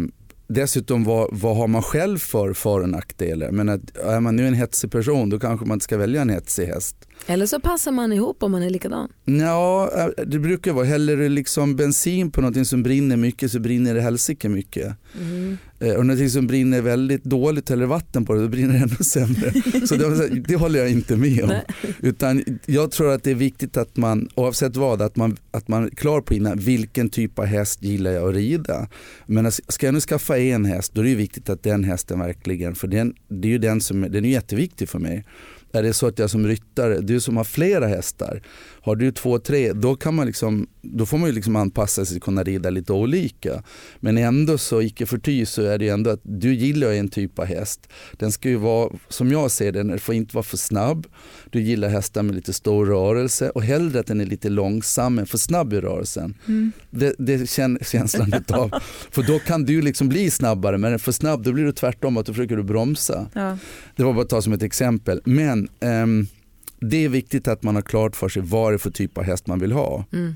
[0.46, 3.50] dessutom vad, vad har man själv för för och nackdelar?
[3.50, 6.30] Men att, är man nu en hetsig person då kanske man inte ska välja en
[6.30, 7.07] hetsig häst.
[7.26, 9.08] Eller så passar man ihop om man är likadan.
[9.24, 13.60] Ja, eh, det brukar vara, häller du liksom bensin på någonting som brinner mycket så
[13.60, 14.96] brinner det helsike mycket.
[15.20, 15.58] Mm.
[15.80, 18.96] Eh, och någonting som brinner väldigt dåligt häller vatten på det då brinner det ännu
[18.96, 19.52] sämre.
[19.86, 21.54] så det, det håller jag inte med om.
[22.00, 25.84] Utan jag tror att det är viktigt att man, oavsett vad, att man, att man
[25.84, 28.88] är klar på innan vilken typ av häst gillar jag att rida.
[29.26, 32.74] Men ska jag nu skaffa en häst då är det viktigt att den hästen verkligen,
[32.74, 35.24] för den, det är ju den som den är jätteviktig för mig.
[35.72, 38.42] Är det så att jag som ryttare, du som har flera hästar,
[38.88, 42.16] har du två, tre, då, kan man liksom, då får man ju liksom anpassa sig
[42.16, 43.62] och kunna rida lite olika.
[44.00, 47.44] Men ändå så icke förty så är det ändå att du gillar en typ av
[47.44, 47.88] häst.
[48.12, 51.06] Den ska ju vara, som jag ser det, den får inte vara för snabb.
[51.50, 55.26] Du gillar hästar med lite stor rörelse och hellre att den är lite långsam än
[55.26, 56.34] för snabb i rörelsen.
[56.46, 56.72] Mm.
[56.90, 58.70] Det, det känner känslan av.
[59.10, 62.26] För då kan du liksom bli snabbare men för snabb då blir du tvärtom att
[62.26, 63.26] då försöker du bromsa.
[63.32, 63.58] Ja.
[63.96, 65.20] Det var bara att ta som ett exempel.
[65.24, 66.26] Men um,
[66.80, 69.24] det är viktigt att man har klart för sig vad det är för typ av
[69.24, 70.04] häst man vill ha.
[70.12, 70.34] Mm.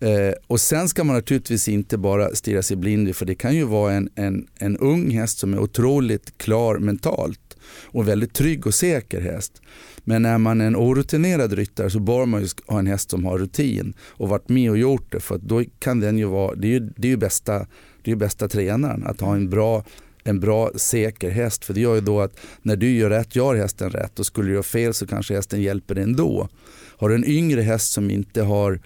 [0.00, 3.64] Eh, och sen ska man naturligtvis inte bara stirra sig blind för det kan ju
[3.64, 8.74] vara en, en, en ung häst som är otroligt klar mentalt och väldigt trygg och
[8.74, 9.62] säker häst.
[10.04, 13.38] Men är man en orutinerad ryttare så bör man ju ha en häst som har
[13.38, 16.72] rutin och varit med och gjort det för då kan den ju vara, det är
[16.72, 17.58] ju, det är ju bästa,
[18.02, 19.84] det är ju bästa tränaren att ha en bra
[20.22, 21.64] en bra säker häst.
[21.64, 24.48] För det gör ju då att när du gör rätt gör hästen rätt och skulle
[24.48, 26.48] du göra fel så kanske hästen hjälper dig ändå.
[26.96, 28.80] Har du en yngre häst som inte har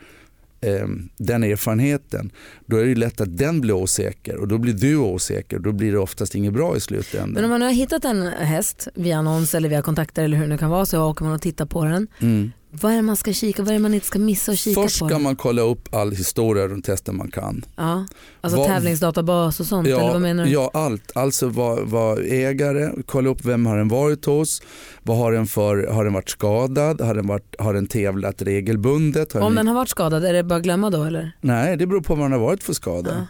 [0.61, 2.31] eh, den erfarenheten
[2.67, 5.59] då är det lätt att den blir osäker och då blir du osäker.
[5.59, 7.33] Då blir det oftast inget bra i slutändan.
[7.33, 10.59] Men om man har hittat en häst via annons eller via kontakter eller hur det
[10.59, 12.09] kan vara så åker man och tittar på den.
[12.21, 12.53] Mm.
[12.81, 14.83] Vad är det man ska kika, vad är det man inte ska missa och kika
[14.83, 15.05] Först på?
[15.05, 17.65] Först ska man kolla upp all historia runt hästen man kan.
[17.77, 18.07] Ja,
[18.41, 20.51] alltså vad, tävlingsdatabas och sånt ja, eller vad menar du?
[20.51, 21.13] Ja, allt.
[21.15, 24.63] Alltså vad, vad ägare, kolla upp vem har den varit hos,
[25.03, 29.33] vad har den för, har den varit skadad, har den, varit, har den tävlat regelbundet?
[29.33, 31.33] Har Om den, har varit skadad, är det bara att glömma då eller?
[31.41, 33.15] Nej, det beror på vad den har varit för skada.
[33.19, 33.27] Ja.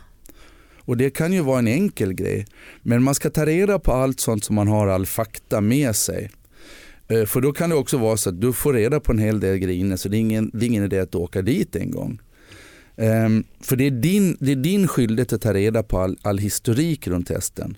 [0.87, 2.47] Och det kan ju vara en enkel grej.
[2.83, 6.31] Men man ska ta reda på allt sånt som man har all fakta med sig.
[7.09, 9.41] Eh, för då kan det också vara så att du får reda på en hel
[9.41, 12.21] del grejer så det är ingen, det är ingen idé att åka dit en gång.
[12.97, 16.39] Um, för det är, din, det är din skyldighet att ta reda på all, all
[16.39, 17.77] historik runt hästen.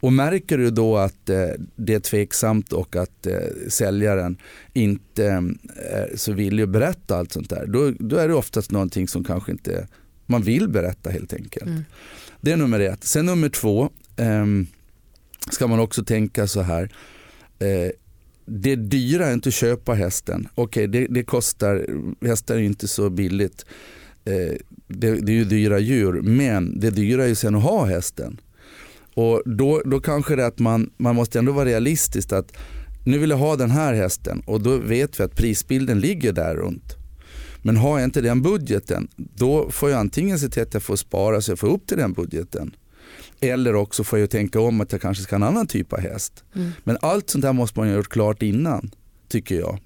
[0.00, 3.38] Och märker du då att eh, det är tveksamt och att eh,
[3.68, 4.36] säljaren
[4.72, 9.08] inte eh, så villig att berätta allt sånt där, då, då är det oftast någonting
[9.08, 9.88] som kanske inte
[10.26, 11.66] man vill berätta helt enkelt.
[11.66, 11.84] Mm.
[12.40, 13.04] Det är nummer ett.
[13.04, 14.66] Sen nummer två ehm,
[15.50, 16.90] ska man också tänka så här.
[18.46, 20.48] Det det är dyrare inte att köpa hästen.
[20.54, 21.86] Okej, okay, det, det, kostar,
[22.26, 23.66] hästar är inte så billigt.
[24.24, 24.52] Eh,
[24.88, 28.40] det, det, är ju dyra djur, men det dyra är ju sen att ha hästen.
[29.14, 32.52] Och då, då kanske det är att man, man måste ändå vara realistisk att
[33.04, 36.54] nu vill jag ha den här hästen och då vet vi att prisbilden ligger där
[36.54, 36.96] runt.
[37.62, 40.96] Men har jag inte den budgeten, då får jag antingen se till att jag får
[40.96, 42.74] spara så jag får upp till den budgeten.
[43.40, 46.00] Eller också får jag tänka om att jag kanske ska ha en annan typ av
[46.00, 46.44] häst.
[46.54, 46.70] Mm.
[46.84, 48.90] Men allt sånt där måste man ha gjort klart innan,
[49.28, 49.78] tycker jag.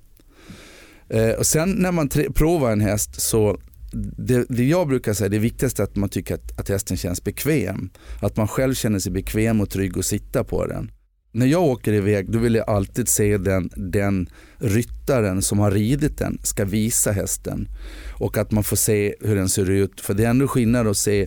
[1.08, 3.58] Eh, och sen när man provar en häst så
[3.92, 7.24] det, det, jag brukar säga det viktigaste är att man tycker att, att hästen känns
[7.24, 7.90] bekväm.
[8.22, 10.90] Att man själv känner sig bekväm och trygg att sitta på den.
[11.32, 16.18] När jag åker iväg då vill jag alltid se den, den ryttaren som har ridit
[16.18, 17.68] den ska visa hästen.
[18.12, 20.00] Och att man får se hur den ser ut.
[20.00, 21.26] För det är ändå skillnad att se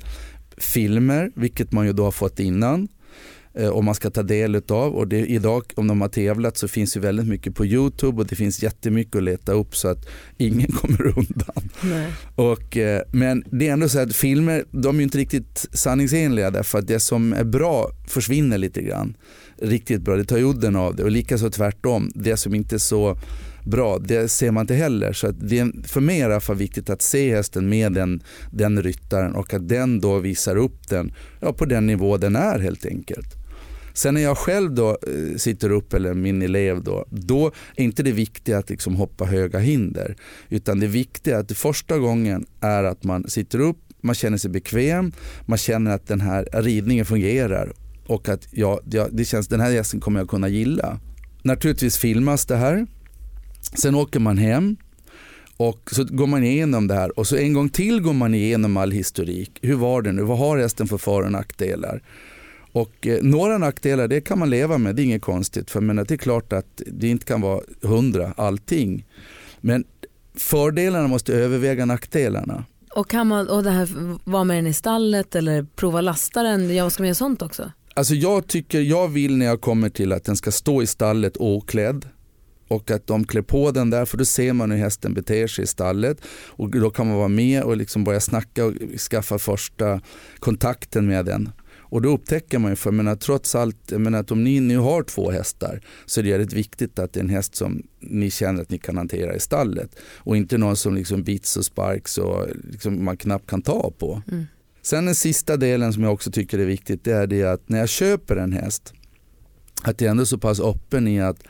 [0.63, 2.87] filmer, vilket man ju då har fått innan
[3.53, 4.95] eh, och man ska ta del av.
[4.95, 8.27] Och det, idag om de har tävlat så finns ju väldigt mycket på Youtube och
[8.27, 10.05] det finns jättemycket att leta upp så att
[10.37, 11.69] ingen kommer undan.
[12.35, 16.79] Och, eh, men det är ändå så att filmer de är inte riktigt sanningsenliga därför
[16.79, 19.17] att det som är bra försvinner lite grann.
[19.61, 22.11] Riktigt bra, det tar udden av det och likaså tvärtom.
[22.15, 23.17] Det som inte är så
[23.65, 25.13] bra, det ser man inte heller.
[25.13, 27.93] Så det är för mig är det i alla fall viktigt att se hästen med
[27.93, 32.35] den, den ryttaren och att den då visar upp den ja, på den nivå den
[32.35, 33.27] är helt enkelt.
[33.93, 38.03] Sen när jag själv då eh, sitter upp, eller min elev då, då är inte
[38.03, 40.15] det viktiga att liksom hoppa höga hinder.
[40.49, 44.51] Utan det viktiga att det första gången är att man sitter upp, man känner sig
[44.51, 45.11] bekväm,
[45.45, 47.73] man känner att den här ridningen fungerar
[48.07, 48.79] och att ja,
[49.11, 50.99] det känns, den här gästen kommer jag kunna gilla.
[51.43, 52.87] Naturligtvis filmas det här
[53.75, 54.77] Sen åker man hem
[55.57, 58.77] och så går man igenom det här och så en gång till går man igenom
[58.77, 59.59] all historik.
[59.61, 60.21] Hur var det nu?
[60.21, 62.01] Vad har hästen för för och nackdelar?
[62.71, 65.71] Och eh, några nackdelar det kan man leva med, det är inget konstigt.
[65.71, 69.05] För men, det är klart att det inte kan vara hundra allting.
[69.61, 69.83] Men
[70.35, 72.65] fördelarna måste överväga nackdelarna.
[72.95, 73.89] Och kan man och det här,
[74.23, 77.71] vara med den i stallet eller prova lasta den, ja, ska man göra sånt också?
[77.93, 81.37] Alltså jag tycker, jag vill när jag kommer till att den ska stå i stallet
[81.37, 82.05] oklädd
[82.67, 85.63] och att de klär på den där för då ser man hur hästen beter sig
[85.63, 88.73] i stallet och då kan man vara med och liksom börja snacka och
[89.11, 90.01] skaffa första
[90.39, 91.49] kontakten med den.
[91.93, 95.03] Och då upptäcker man ju, för menar, trots allt, menar, att om ni nu har
[95.03, 98.61] två hästar så är det väldigt viktigt att det är en häst som ni känner
[98.61, 102.47] att ni kan hantera i stallet och inte någon som liksom bits och sparks och
[102.71, 104.21] liksom man knappt kan ta på.
[104.31, 104.45] Mm.
[104.81, 107.79] Sen den sista delen som jag också tycker är viktigt det är det att när
[107.79, 108.93] jag köper en häst
[109.83, 111.43] att jag ändå är så pass öppen i att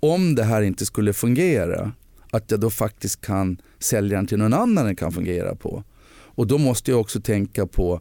[0.00, 1.92] om det här inte skulle fungera,
[2.30, 5.84] att jag då faktiskt kan sälja den till någon annan den kan fungera på.
[6.12, 8.00] Och då måste jag också tänka på,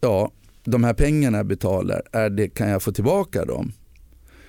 [0.00, 0.30] ja,
[0.64, 3.72] de här pengarna jag betalar, är det, kan jag få tillbaka dem?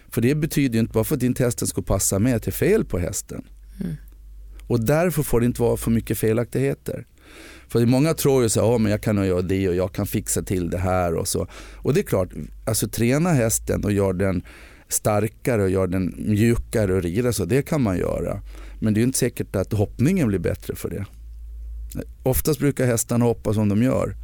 [0.09, 2.85] För det betyder ju inte bara för att inte hästen ska passa med till fel
[2.85, 3.45] på hästen.
[3.83, 3.95] Mm.
[4.67, 7.05] Och därför får det inte vara för mycket felaktigheter.
[7.67, 10.69] För många tror ju att oh, jag kan göra det och jag kan fixa till
[10.69, 11.47] det här och så.
[11.75, 12.29] Och det är klart,
[12.65, 14.43] alltså träna hästen och gör den
[14.89, 18.41] starkare och gör den mjukare att rida så det kan man göra.
[18.79, 21.05] Men det är inte säkert att hoppningen blir bättre för det.
[22.23, 24.15] Oftast brukar hästarna hoppa som de gör.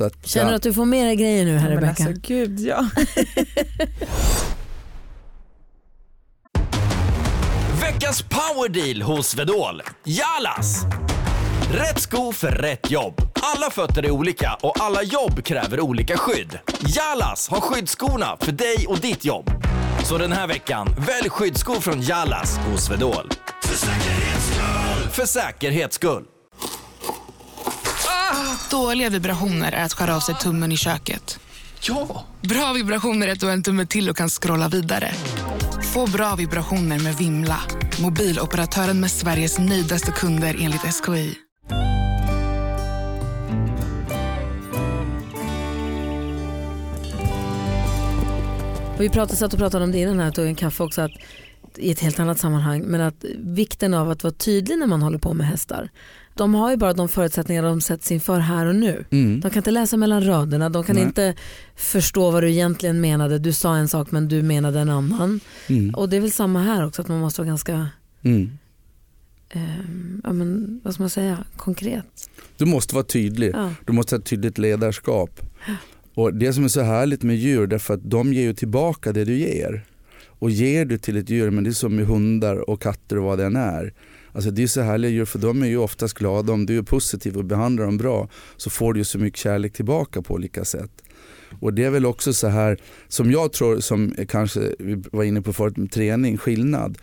[0.00, 2.04] Att, Känner du att du får mera grejer nu här ja, Rebecka?
[2.04, 2.88] Alltså, gud ja.
[7.80, 9.82] Veckans powerdeal hos Vedol.
[10.04, 10.84] Jalas!
[11.70, 13.14] Rätt sko för rätt jobb.
[13.42, 16.58] Alla fötter är olika och alla jobb kräver olika skydd.
[16.80, 19.50] Jalas har skyddsskorna för dig och ditt jobb.
[20.04, 23.30] Så den här veckan, välj skyddsskor från Jalas hos Swedol.
[23.62, 25.10] För säkerhets skull!
[25.10, 26.24] För säkerhets skull.
[28.06, 31.40] Ah, dåliga vibrationer är att skära av sig tummen i köket.
[31.80, 32.24] Ja!
[32.42, 35.12] Bra vibrationer är att du har en tumme till och kan scrolla vidare.
[35.94, 37.60] Få bra vibrationer med Vimla.
[38.00, 41.47] Mobiloperatören med Sveriges nöjdaste kunder enligt SKI.
[48.98, 51.10] Och vi pratade, satt och pratade om det innan här, tog en kaffe också, att,
[51.76, 55.18] i ett helt annat sammanhang, men att vikten av att vara tydlig när man håller
[55.18, 55.90] på med hästar.
[56.34, 59.04] de har ju bara de förutsättningar de sätts inför här och nu.
[59.10, 59.40] Mm.
[59.40, 61.04] De kan inte läsa mellan raderna, de kan Nej.
[61.04, 61.34] inte
[61.76, 63.38] förstå vad du egentligen menade.
[63.38, 65.40] Du sa en sak men du menade en annan.
[65.66, 65.94] Mm.
[65.94, 67.88] Och det är väl samma här också, att man måste vara ganska,
[68.22, 68.58] Mm.
[69.48, 69.62] eh,
[70.24, 72.30] ja, men, vad ska man säga, konkret.
[72.56, 73.50] Du måste vara tydlig.
[73.54, 73.70] Ja.
[73.86, 75.40] Du måste ha ett tydligt ledarskap.
[76.18, 79.24] Och Det som är så härligt med djur därför att de ger ju tillbaka det
[79.24, 79.84] du ger.
[80.28, 83.24] Och ger du till ett djur, men det är som med hundar och katter och
[83.24, 83.94] vad det än är.
[84.32, 86.52] Alltså det är så härliga djur för de är ju oftast glada.
[86.52, 89.72] Om du är positiv och behandlar dem bra så får du ju så mycket kärlek
[89.72, 90.90] tillbaka på olika sätt.
[91.60, 92.78] Och det är väl också så här
[93.08, 96.98] som jag tror, som kanske vi var inne på förut med träning, skillnad.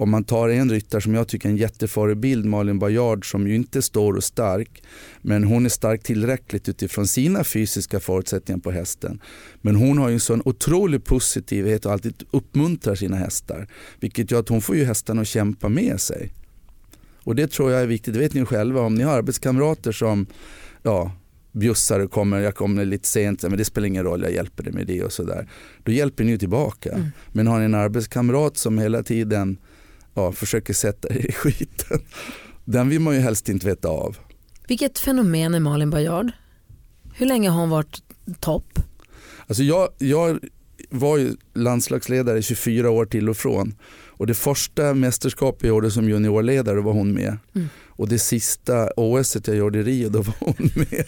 [0.00, 3.54] Om man tar en ryttare som jag tycker är en jätteförebild, Malin Bajard som ju
[3.54, 4.82] inte är stor och stark.
[5.22, 9.20] Men hon är stark tillräckligt utifrån sina fysiska förutsättningar på hästen.
[9.60, 13.68] Men hon har ju en sån otrolig positivitet och alltid uppmuntrar sina hästar.
[14.00, 16.32] Vilket gör att hon får ju hästarna att kämpa med sig.
[17.24, 18.80] Och det tror jag är viktigt, det vet ni själva.
[18.80, 20.26] Om ni har arbetskamrater som
[20.82, 21.12] ja,
[21.52, 24.72] bjussar och kommer, jag kommer lite sent, men det spelar ingen roll, jag hjälper dig
[24.72, 25.48] med det och sådär.
[25.82, 26.92] Då hjälper ni ju tillbaka.
[26.92, 27.08] Mm.
[27.32, 29.58] Men har ni en arbetskamrat som hela tiden
[30.18, 32.00] ja, försöker sätta er i skiten,
[32.64, 34.16] den vill man ju helst inte veta av.
[34.68, 36.30] Vilket fenomen är Malin Bajard?
[37.14, 38.02] Hur länge har hon varit
[38.40, 38.78] topp?
[39.46, 40.38] Alltså jag, jag
[40.90, 43.74] var ju landslagsledare i 24 år till och från.
[44.06, 47.38] Och det första mästerskapet jag gjorde som juniorledare var hon med.
[47.54, 47.68] Mm.
[47.98, 51.04] Och det sista OS jag gjorde i Rio, då var hon med.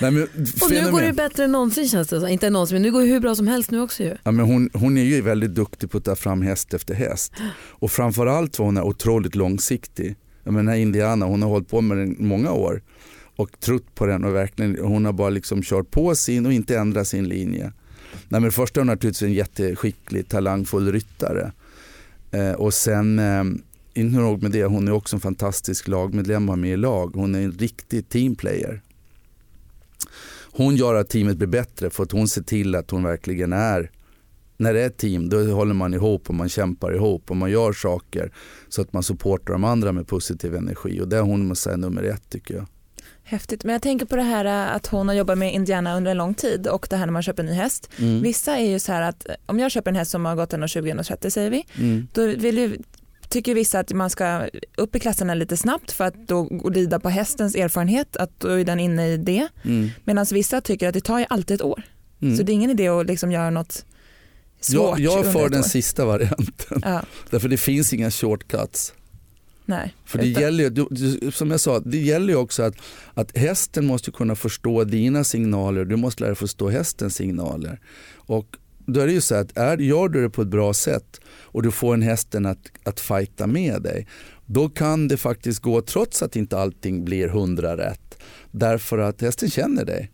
[0.00, 0.22] Nej, men,
[0.62, 2.30] Och nu går det bättre än någonsin känns det.
[2.30, 4.16] Inte någonsin, men nu går det hur bra som helst nu också ju.
[4.24, 7.32] Ja, men hon, hon är ju väldigt duktig på att ta fram häst efter häst.
[7.68, 10.16] Och framförallt var hon är otroligt långsiktig.
[10.44, 12.82] Jag menar Indiana, hon har hållit på med den många år
[13.36, 16.78] och trott på den och verkligen, hon har bara liksom kört på sin och inte
[16.78, 17.72] ändrat sin linje.
[18.28, 21.52] Nej, men först är hon naturligtvis en jätteskicklig, talangfull ryttare.
[22.30, 23.44] Eh, och sen, eh,
[23.94, 27.12] inte nog med det, hon är också en fantastisk lagmedlem har med i lag.
[27.14, 28.82] Hon är en riktig teamplayer.
[30.52, 33.90] Hon gör att teamet blir bättre för att hon ser till att hon verkligen är
[34.56, 37.50] när det är ett team då håller man ihop och man kämpar ihop och man
[37.50, 38.32] gör saker
[38.68, 41.76] så att man supportar de andra med positiv energi och det är hon måste säga
[41.76, 42.66] nummer ett tycker jag.
[43.26, 44.44] Häftigt, men jag tänker på det här
[44.76, 47.22] att hon har jobbat med Indiana under en lång tid och det här när man
[47.22, 47.90] köper en ny häst.
[47.98, 48.22] Mm.
[48.22, 51.30] Vissa är ju så här att om jag köper en häst som har gått 1,20-1,30
[51.30, 52.06] säger vi, Mm.
[52.12, 52.78] då vill ju,
[53.34, 56.44] tycker vissa att man ska upp i klasserna lite snabbt för att då
[56.74, 59.48] rida på hästens erfarenhet, att då är den inne i det.
[59.64, 59.90] Mm.
[60.04, 61.82] Medan vissa tycker att det tar ju alltid ett år.
[62.22, 62.36] Mm.
[62.36, 63.84] Så det är ingen idé att liksom göra något
[64.60, 65.64] svårt jag, jag för den år.
[65.64, 68.92] sista varianten Ja, därför det finns inga shortcuts.
[69.64, 69.94] nej.
[70.04, 72.74] För det Utan- gäller ju, du- som jag sa, det gäller ju också att,
[73.14, 77.80] att hästen måste kunna förstå dina signaler, du måste lära dig förstå hästens signaler.
[78.16, 81.20] Och då är det ju så att är, gör du det på ett bra sätt
[81.26, 84.06] och du får en hästen att, att fighta med dig,
[84.46, 88.18] då kan det faktiskt gå trots att inte allting blir hundra rätt.
[88.50, 90.10] Därför att hästen känner dig.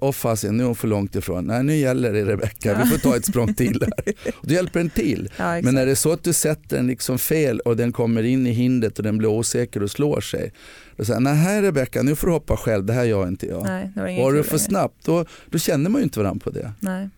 [0.00, 1.44] Åh fasen, nu är hon för långt ifrån.
[1.44, 4.14] Nej, nu gäller det Rebecka, vi får ta ett språng till här.
[4.38, 5.30] Och då hjälper den till.
[5.36, 5.62] Ja.
[5.62, 8.50] Men är det så att du sätter den liksom fel och den kommer in i
[8.50, 10.52] hindret och den blir osäker och slår sig.
[10.96, 13.64] Då säger nej Rebecka nu får du hoppa själv, det här gör inte jag.
[13.64, 16.50] nej, det var Var du för snabbt då, då känner man ju inte varandra på
[16.50, 16.72] det.
[16.80, 17.08] Nej.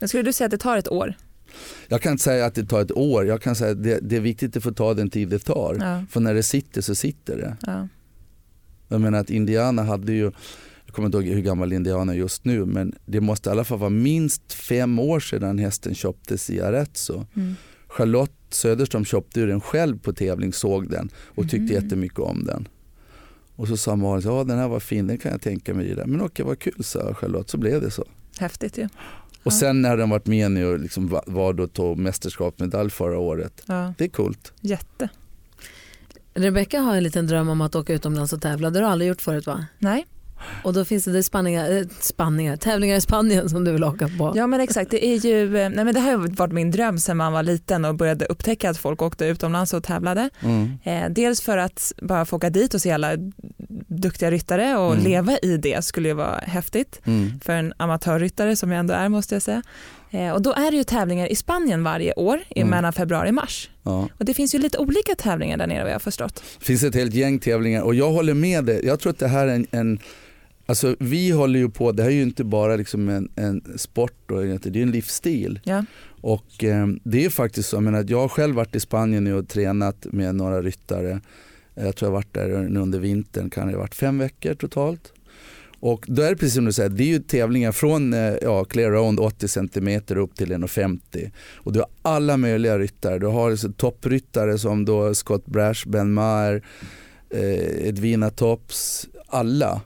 [0.00, 1.14] Men skulle du säga att det tar ett år?
[1.88, 4.16] Jag kan inte säga att det tar ett år, jag kan säga att det, det
[4.16, 5.76] är viktigt att få ta den tid det tar.
[5.80, 7.56] Ja, För när det sitter så sitter det.
[7.66, 7.88] ja.
[8.88, 10.32] Jag menar att Indiana hade ju,
[10.86, 13.64] jag kommer inte ihåg hur gammal Indiana är just nu, men det måste i alla
[13.64, 17.26] fall vara minst fem år sedan hästen köptes i Arezzo.
[17.36, 17.54] Mm.
[17.86, 21.84] Charlotte Söderström köpte ju den själv på tävling, såg den och tyckte Mhm.
[21.84, 22.68] jättemycket om den.
[23.56, 25.94] Och så sa Malin, ja den här var fin, den kan jag tänka mig i.
[25.94, 28.04] det." Men okej, vad kul sa Charlotte, så blev det så.
[28.38, 28.88] Häftigt ju.
[29.42, 29.56] Och Ja.
[29.56, 33.62] sen när den varit med nu och liksom va- var då tog mästerskapsmedalj förra året.
[33.66, 34.52] Ja, Det är coolt.
[34.60, 35.08] jätte.
[36.34, 38.70] Rebecka har en liten dröm om att åka utomlands och tävla.
[38.70, 39.66] Det har du aldrig gjort förut va?
[39.78, 40.06] Nej,
[40.64, 44.08] Och då finns det, det spanningar, eh, spanningar, tävlingar i Spanien som du vill åka
[44.18, 44.32] på.
[44.36, 44.90] ja men exakt.
[44.90, 47.42] Det, är ju, eh, nej, men det har ju varit min dröm sedan man var
[47.42, 50.30] liten och började upptäcka att folk åkte utomlands och tävlade.
[50.40, 50.70] Mm.
[50.84, 53.12] Eh, dels för att bara få åka dit och se alla
[53.86, 55.04] duktiga ryttare och Mm.
[55.04, 57.40] leva i det skulle ju vara häftigt Mm.
[57.44, 59.62] för en amatörryttare som jag ändå är måste jag säga.
[60.10, 62.68] Eh, och då är det ju tävlingar i Spanien varje år Mm.
[62.68, 63.70] mellan februari och mars.
[63.82, 64.08] Ja.
[64.18, 66.42] Och det finns ju lite olika tävlingar där nere vad jag har förstått.
[66.58, 68.86] Det finns ett helt gäng tävlingar och jag håller med dig.
[68.86, 69.98] Jag tror att det här är en, en
[70.66, 74.30] Alltså vi håller ju på, det här är ju inte bara liksom en, en sport,
[74.30, 75.60] och, det är en livsstil.
[75.64, 75.84] Ja.
[76.20, 79.34] Och eh, det är faktiskt så, jag, menar, jag har själv varit i Spanien nu
[79.34, 81.20] och tränat med några ryttare.
[81.80, 85.12] Jag tror jag varit där under vintern, kan det ha varit fem veckor totalt.
[85.80, 88.64] Och då är det precis som du säger, det är ju tävlingar från eh, ja,
[88.64, 91.30] clear round 80 cm upp till 1,50.
[91.54, 93.18] Och du har alla möjliga ryttare.
[93.18, 96.62] Du har alltså toppryttare som då Scott Brash, Ben Maher,
[97.30, 99.80] eh, Edvina Tops, alla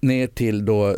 [0.00, 0.96] ner till då,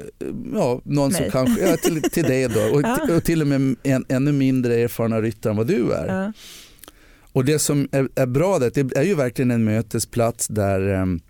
[0.54, 1.30] ja, någon som Mig.
[1.30, 3.16] kanske, ja, till, till dig då och, Ja.
[3.16, 6.06] och till och med en, ännu mindre erfarna ryttare än vad du är.
[6.24, 6.32] Ja.
[7.36, 11.20] Och det som är, är bra där, det är ju verkligen en mötesplats där em,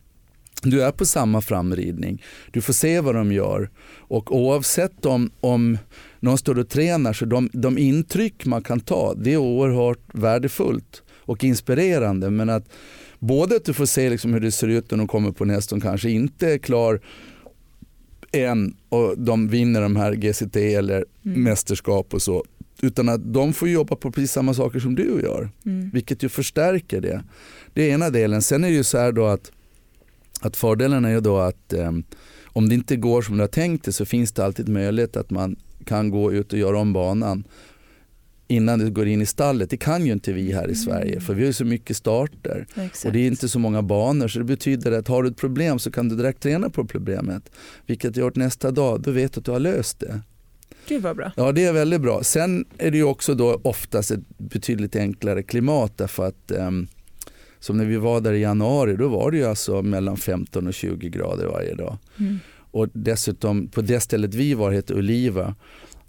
[0.63, 2.23] du är på samma framridning.
[2.53, 5.79] Du får se vad de gör och oavsett om, om
[6.21, 11.03] någon står och tränar så de, de intryck man kan ta det är oerhört värdefullt
[11.19, 12.31] och inspirerande.
[12.31, 12.69] Men att
[13.19, 15.51] både att du får se liksom hur det ser ut när de kommer på en
[15.51, 17.01] häst som kanske inte är klar
[18.33, 21.43] än och de vinner de här GCT eller Mm.
[21.43, 22.45] mästerskap och så.
[22.83, 25.51] Utan att de får jobba på precis samma saker som du gör.
[25.67, 25.91] Mm.
[25.91, 27.25] Vilket ju förstärker det.
[27.75, 28.43] Det är ena delen.
[28.43, 29.53] Sen är det ju så här då att,
[30.41, 31.93] att fördelen är ju då att eh,
[32.45, 35.31] om det inte går som du har tänkt det så finns det alltid möjlighet att
[35.31, 37.45] man kan gå ut och göra om banan
[38.49, 39.71] innan du går in i stallet.
[39.71, 42.67] Det kan ju inte vi här i Sverige för vi har ju så mycket starter.
[42.75, 43.05] Exakt.
[43.05, 45.79] Och det är inte så många banor så det betyder att har du ett problem
[45.79, 47.51] så kan du direkt träna på problemet.
[47.87, 50.21] Vilket gör att nästa dag, då vet du att du har löst det.
[50.89, 51.33] Gud vad bra.
[51.37, 52.23] Ja det är väldigt bra.
[52.23, 56.87] Sen är det ju också då oftast ett betydligt enklare klimat därför att ehm,
[57.59, 60.75] som när vi var där i januari då var det ju alltså mellan 15 och
[60.75, 61.99] 20 grader varje dag.
[62.19, 62.39] Mm.
[62.71, 65.55] Och dessutom på det stället vi var, heter Oliva,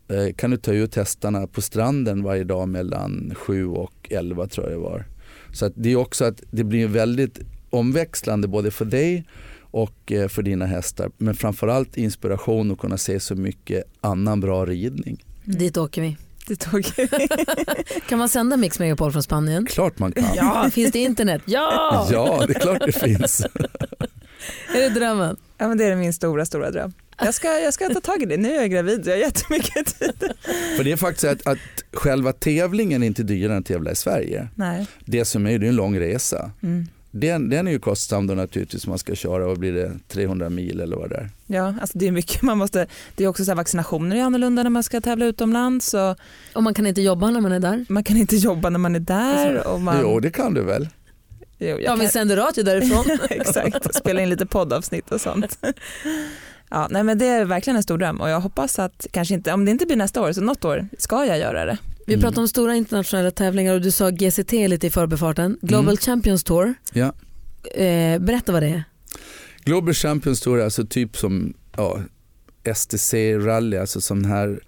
[0.07, 4.69] eh, kan du ta ut hästarna på stranden varje dag mellan 7 och 11 tror
[4.69, 5.05] jag det var.
[5.53, 9.25] Så att det är också att det blir väldigt omväxlande både för dig
[9.71, 11.11] och eh, för dina hästar.
[11.17, 15.25] Men framförallt inspiration att kunna se så mycket annan bra ridning.
[15.45, 15.59] Mm.
[15.59, 16.17] Dit åker vi.
[16.47, 16.85] Det tog
[18.09, 19.65] Kan man sända Mix Megapol från Spanien?
[19.65, 20.25] Klart man kan.
[20.35, 21.41] Ja, finns det internet?
[21.45, 22.07] Ja!
[22.11, 23.45] Ja, det är klart det finns.
[24.75, 25.37] Är det drömmen?
[25.57, 26.93] ja, men det är min stora, stora dröm.
[27.19, 28.37] Jag ska, jag ska ta tag i det.
[28.37, 30.31] Nu är jag gravid, jag har jättemycket tid.
[30.77, 31.57] För det är faktiskt att, att
[31.93, 34.47] själva tävlingen är inte dyrare än att tävla i Sverige.
[34.55, 34.87] Nej.
[35.05, 36.51] Det som är, det är en lång resa.
[36.63, 36.87] Mm.
[37.19, 40.49] Den, den är ju kostsam då naturligtvis om man ska köra och blir det 300
[40.49, 41.29] mil eller vad det är.
[41.47, 44.63] Ja, alltså det är mycket man måste, det är också så här vaccinationer är annorlunda
[44.63, 46.15] när man ska tävla utomlands och
[46.53, 47.85] Och man kan inte jobba när man är där?
[47.89, 49.67] man kan inte jobba när man är där.
[49.67, 50.87] Och man, Jo det kan du väl?
[51.59, 53.05] Jo, jag Ja, vi sänder radio därifrån.
[53.29, 55.59] Exakt, spela in lite poddavsnitt och sånt.
[56.69, 59.53] Ja, nej, men det är verkligen en stor dröm och jag hoppas att, kanske inte,
[59.53, 61.77] om det inte blir nästa år så något år ska jag göra det.
[62.07, 62.21] Vi Mm.
[62.21, 65.57] pratade om stora internationella tävlingar och du sa GCT lite i förbifarten.
[65.61, 65.97] Global Mm.
[65.97, 66.73] Champions Tour.
[66.93, 67.13] Ja.
[67.75, 68.83] Eh, berätta vad det är.
[69.63, 71.99] Global Champions Tour är alltså typ som ja,
[72.75, 74.59] STC Rally, alltså sån här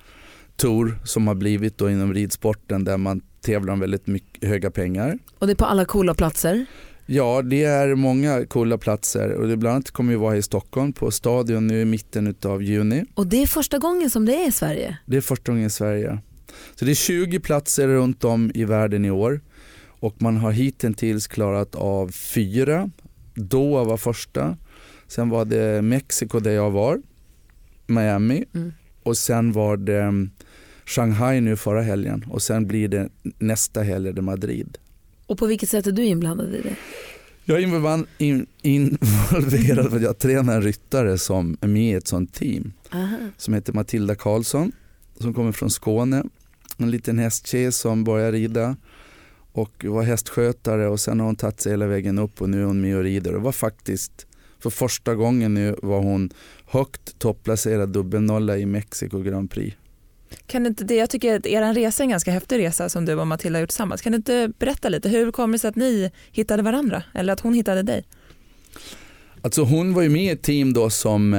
[0.55, 5.19] tour som har blivit då inom ridsporten där man tävlar om väldigt mycket, höga pengar.
[5.39, 6.65] Och det är på alla coola platser.
[7.05, 10.93] Ja, det är många coola platser och det bland annat kommer vi vara i Stockholm
[10.93, 13.05] på Stadion nu i mitten av juni.
[13.13, 14.97] Och det är första gången som det är i Sverige.
[15.05, 16.19] Det är första gången i Sverige.
[16.75, 19.41] Så det är 20 platser runt om i världen i år
[19.99, 22.89] och man har hittills klarat av fyra.
[23.33, 24.57] Doha var första,
[25.07, 27.01] sen var det Mexiko där jag var,
[27.87, 28.73] Miami Mm.
[29.03, 30.29] och sen var det mm,
[30.85, 34.77] Shanghai nu förra helgen och sen blir det nästa helg det Madrid.
[35.25, 36.75] Och på vilket sätt är du inblandad i det?
[37.45, 37.63] Jag är
[38.61, 43.17] involverad för att jag tränar en ryttare som är med i ett sånt team Aha.
[43.37, 44.71] som heter Matilda Karlsson
[45.19, 46.23] som kommer från Skåne.
[46.81, 48.75] En liten hästtjej som börjar rida
[49.51, 52.65] och var hästskötare och sen har hon tagit sig hela vägen upp och nu är
[52.65, 54.27] hon med och rider och var faktiskt
[54.59, 56.29] för första gången nu var hon
[56.65, 59.77] högt topplacerad dubbelnolla i Mexiko Grand Prix.
[60.47, 63.15] Kan inte det, jag tycker att er resa är en ganska häftig resa som du
[63.15, 64.01] och Matilda har gjort tillsammans.
[64.01, 67.39] Kan du inte berätta lite, hur kommer det sig att ni hittade varandra eller att
[67.39, 68.05] hon hittade dig?
[69.41, 71.33] Alltså hon var ju med i ett team då som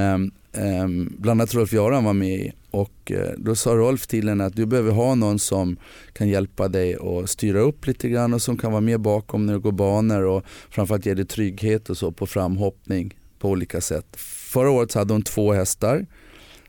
[0.53, 4.55] Ehm, bland annat Rolf-Göran var med i och eh, då sa Rolf till henne att
[4.55, 5.77] du behöver ha någon som
[6.13, 9.53] kan hjälpa dig och styra upp lite grann och som kan vara med bakom när
[9.53, 14.05] du går banor och framförallt ge dig trygghet och så på framhoppning på olika sätt.
[14.51, 16.05] Förra året så hade hon två hästar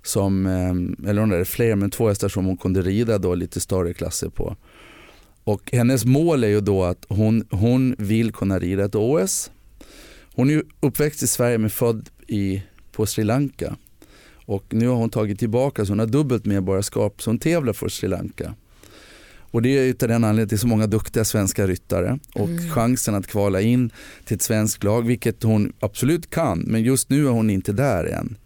[0.03, 3.61] som, ehm, eller hon hade fler men två hästar som hon kunde rida då lite
[3.61, 4.57] större klasser på.
[5.45, 9.51] Och hennes mål är ju då att hon, hon vill kunna rida ett OS
[10.35, 12.63] hon är ju uppväxt i Sverige men född i,
[12.93, 13.77] på Sri Lanka.
[14.47, 17.89] Och nu har hon tagit tillbaka så hon har dubbelt medborgarskap så hon tävlar för
[17.89, 18.55] Sri Lanka.
[19.41, 22.49] Och det är utav den anledningen att det är så många duktiga svenska ryttare och
[22.49, 22.71] Mm.
[22.71, 23.91] chansen att kvala in
[24.25, 28.05] till ett svenskt lag, vilket hon absolut kan, men just nu är hon inte där
[28.05, 28.37] än.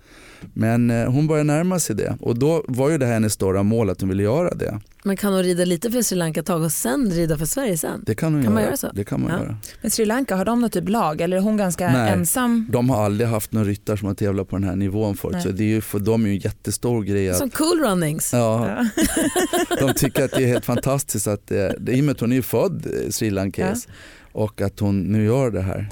[0.55, 3.63] Men eh, hon börjar närma sig det och då var ju det här hennes stora
[3.63, 4.81] mål att hon ville göra det.
[5.05, 7.79] Men kan hon rida lite för Sri Lanka ett tag och sen rida för Sverige
[7.79, 8.03] sen?
[8.07, 8.71] Det kan hon Kan man göra.
[8.71, 8.91] göra så?
[8.95, 9.39] Det kan man Ja.
[9.39, 9.57] göra.
[9.83, 12.13] Men Sri Lanka, har de något typ lag eller är hon ganska Nej.
[12.13, 12.67] ensam?
[12.71, 15.43] De har aldrig haft någon ryttare som har tävlat på den här nivån förut Nej.
[15.43, 18.33] så det är ju för dem är ju en jättestor grej att Som cool runnings.
[18.33, 18.85] Ja,
[19.81, 22.33] de tycker att det är helt fantastiskt att det, det, i och med att hon
[22.33, 23.89] är ju född eh, Sri Lankes
[24.33, 25.89] och att hon nu gör det här.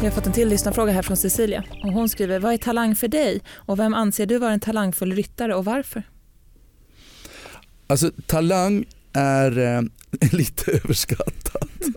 [0.00, 1.64] Vi har fått en till lyssnarfråga här från Cecilia.
[1.84, 3.40] Och hon skriver, vad är talang för dig?
[3.54, 6.02] Och vem anser du vara en talangfull ryttare och varför?
[7.86, 9.82] Alltså talang är eh,
[10.32, 11.68] lite överskattat.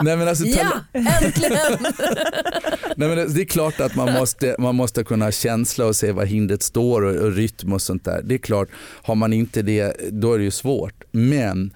[0.00, 1.78] Nej, men alltså, Ja, äntligen!
[2.96, 5.96] Nej, men det det är klart att man måste, man måste kunna ha känsla och
[5.96, 8.22] se var hindret står och, och rytm och sånt där.
[8.24, 8.68] Det är klart,
[9.02, 11.04] har man inte det då är det ju svårt.
[11.10, 11.74] Men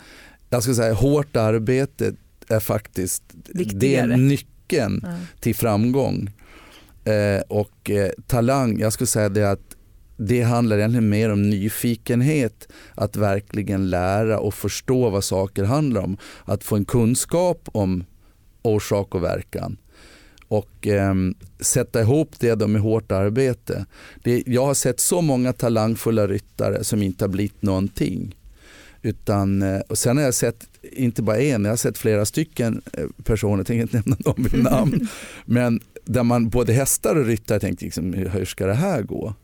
[0.51, 2.13] jag ska säga hårt arbete
[2.51, 3.23] är faktiskt
[3.55, 5.15] det är nyckeln Ja.
[5.41, 6.31] till framgång.
[7.05, 9.77] Eh, och eh, talang, jag skulle säga det att
[10.17, 16.17] det handlar egentligen mer om nyfikenhet, att verkligen lära och förstå vad saker handlar om.
[16.45, 18.05] Att få en kunskap om
[18.63, 19.77] orsak och verkan
[20.49, 23.87] och ehm, sätta ihop det då med hårt arbete.
[24.23, 28.37] Det, jag har sett så många talangfulla ryttare som inte har blivit någonting.
[29.03, 32.83] Utan, eh, och sen har jag sett, inte bara en, jag har sett flera stycken
[32.93, 35.09] eh, personer, jag tänker inte nämna dem vid namn,
[35.47, 39.35] men där man både hästar och ryttare tänkte liksom, hur ska det här gå?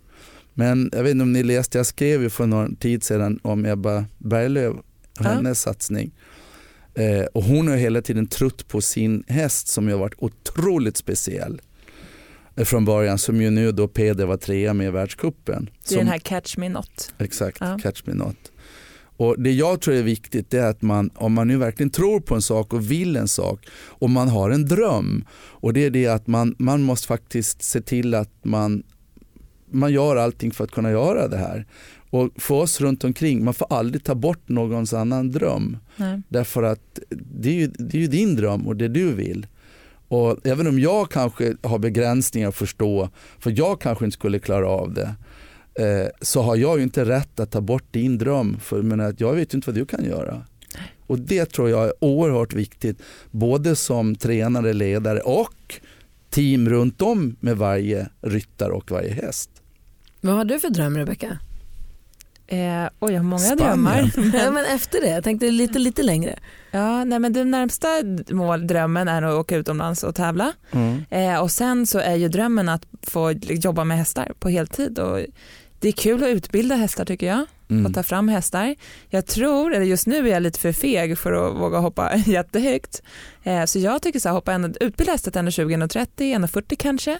[0.55, 3.65] Men jag vet inte om ni läste, jag skrev ju för någon tid sedan om
[3.67, 4.85] Ebba Berglöf och
[5.19, 5.23] Ja.
[5.29, 6.11] hennes satsning.
[6.95, 10.97] Eh, och hon har hela tiden trott på sin häst som ju har varit otroligt
[10.97, 11.61] speciell
[12.57, 15.71] eh, från början som ju nu då Peder var trea med i världscupen.
[15.89, 17.15] Det är den här Catch Me Not.
[17.19, 17.79] Exakt, Ja.
[17.83, 18.37] catch me not.
[19.17, 22.35] Och det jag tror är viktigt är att man, om man nu verkligen tror på
[22.35, 26.07] en sak och vill en sak och man har en dröm och det är det
[26.07, 28.83] att man, man måste faktiskt se till att man,
[29.71, 31.67] man gör allting för att kunna göra det här.
[32.11, 35.77] Och för oss runt omkring, man får aldrig ta bort någons annan dröm.
[35.97, 36.23] Nej.
[36.29, 39.47] Därför att det är, ju, det är ju din dröm och det du vill.
[40.09, 43.09] Och även om jag kanske har begränsningar att förstå,
[43.39, 45.15] för jag kanske inte skulle klara av det,
[45.75, 48.57] eh, så har jag ju inte rätt att ta bort din dröm.
[48.61, 50.43] För jag, menar, att jag vet ju inte vad du kan göra.
[51.07, 55.81] Och det tror jag är oerhört viktigt, både som tränare, ledare och
[56.31, 59.51] team runt om med varje ryttare och varje häst.
[60.21, 61.39] Vad har du för dröm Rebecka?
[62.47, 63.67] Eh, oj, jag har många Spanien.
[63.67, 64.11] drömmar.
[64.45, 66.39] ja, men efter det, jag tänkte lite, lite längre.
[66.71, 67.89] Ja, nej, men den närmsta
[68.31, 70.53] mål, drömmen är att åka utomlands och tävla.
[71.11, 74.99] Eh, och sen så är ju drömmen att få jobba med hästar på heltid.
[74.99, 75.21] Och
[75.85, 77.87] det är kul att utbilda hästar tycker jag Mm.
[77.87, 78.75] och ta fram hästar.
[79.09, 83.03] Jag tror, eller just nu är jag lite för feg för att våga hoppa jättehögt.
[83.43, 87.19] Eh, så jag tycker så här, hoppa en, utbilda hästar till 1,20, 1,30, 1,40 kanske.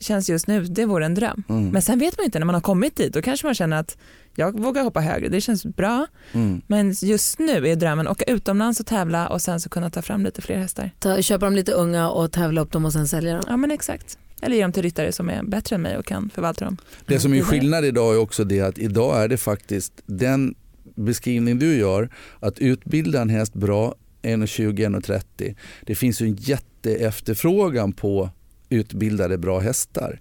[0.00, 1.42] Känns just nu, det vore en dröm.
[1.48, 1.68] Mm.
[1.68, 3.76] Men sen vet man ju inte när man har kommit dit, då kanske man känner
[3.76, 3.96] att
[4.34, 6.06] jag vågar hoppa högre, det känns bra.
[6.32, 6.62] Mm.
[6.66, 10.02] Men just nu är drömmen att åka utomlands och tävla och sen så kunna ta
[10.02, 10.90] fram lite fler hästar.
[10.98, 13.44] Ta, köpa dem lite unga och tävla upp dem och sen sälja dem.
[13.48, 14.18] Ja men exakt.
[14.42, 16.76] Eller ge dem till ryttare som är bättre än mig och kan förvalta dem.
[17.06, 17.42] Det som är det.
[17.42, 20.54] skillnad idag är också det att idag är det faktiskt den
[20.94, 22.10] beskrivning du gör,
[22.40, 25.56] att utbilda en häst bra 1,20-1,30.
[25.86, 28.30] Det finns ju en jätteefterfrågan på
[28.68, 30.20] utbildade bra hästar.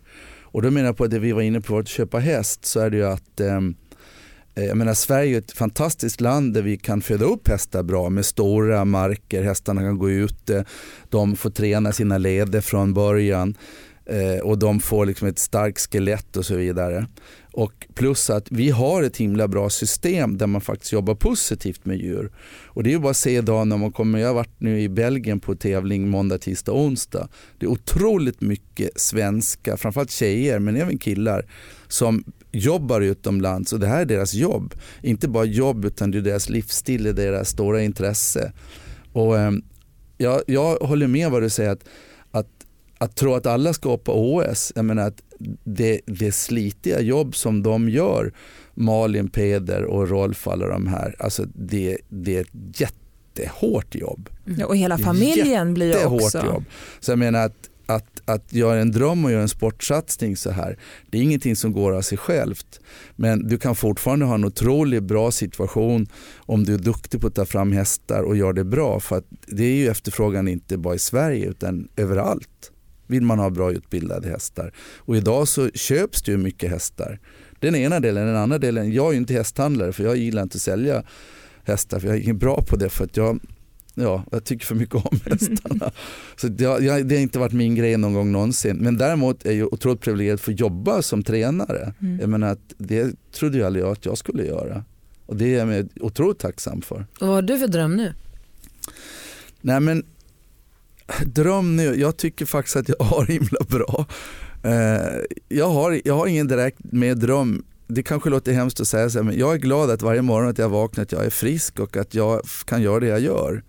[0.51, 2.89] Och då menar jag på det vi var inne på att köpa häst så är
[2.89, 3.75] det ju att ehm,
[4.55, 8.09] eh, jag menar, Sverige är ett fantastiskt land där vi kan föda upp hästar bra
[8.09, 10.65] med stora marker, hästarna kan gå ute,
[11.09, 13.55] de får träna sina leder från början
[14.09, 17.07] eh, och de får liksom ett starkt skelett och så vidare.
[17.51, 21.97] Och plus att vi har ett himla bra system där man faktiskt jobbar positivt med
[21.97, 22.31] djur.
[22.65, 24.81] Och det är ju bara att se idag när man kommer, jag har varit nu
[24.81, 27.27] i Belgien på tävling måndag, tisdag, onsdag.
[27.59, 31.45] Det är otroligt mycket svenska, framförallt tjejer men även killar
[31.87, 34.73] som jobbar utomlands och det här är deras jobb.
[35.01, 38.51] Inte bara jobb utan det är deras livsstil, det är deras stora intresse.
[39.13, 39.51] Och, eh,
[40.17, 41.83] jag, jag håller med vad du säger att,
[42.99, 45.21] att, tro att alla ska hoppa OS, jag menar att
[45.63, 48.33] det, det slitiga jobb som de gör,
[48.73, 54.29] Malin, Peder och Rolf alla de här, alltså det, det är ett jättehårt jobb.
[54.57, 56.45] Ja, och hela familjen blir ju också...
[56.45, 56.63] jobb.
[56.99, 60.79] Så jag menar att, att, att göra en dröm och göra en sportsatsning så här,
[61.09, 62.79] det är ingenting som går av sig självt.
[63.15, 67.35] Men du kan fortfarande ha en otroligt bra situation om du är duktig på att
[67.35, 68.99] ta fram hästar och gör det bra.
[68.99, 72.71] För att det är ju efterfrågan inte bara i Sverige utan överallt
[73.09, 74.73] vill man ha bra utbildade hästar.
[74.97, 77.19] Och idag så köps det ju mycket hästar.
[77.59, 80.55] Den ena delen, den andra delen, jag är ju inte hästhandlare för jag gillar inte
[80.55, 81.03] att sälja
[81.63, 83.39] hästar för jag är inte bra på det för att jag
[83.93, 85.91] Ja, jag tycker för mycket om hästarna.
[86.35, 88.77] Så det, har, det har inte varit min grej någon gång någonsin.
[88.77, 91.93] Men däremot är jag otroligt privilegierad att få jobba som tränare.
[92.01, 92.19] Mm.
[92.19, 94.83] Jag menar att det trodde jag aldrig att jag skulle göra.
[95.25, 97.05] Och det är jag otroligt tacksam för.
[97.19, 98.13] Och vad har du för dröm nu?
[99.61, 100.03] Nej men
[101.25, 104.05] dröm nu, jag tycker faktiskt att jag har himla bra.
[104.63, 107.63] Eh, jag, har, jag har ingen direkt med dröm.
[107.87, 110.49] Det kanske låter hemskt att säga så här, men jag är glad att varje morgon
[110.49, 113.63] att jag vaknar att jag är frisk och att jag kan göra det jag gör.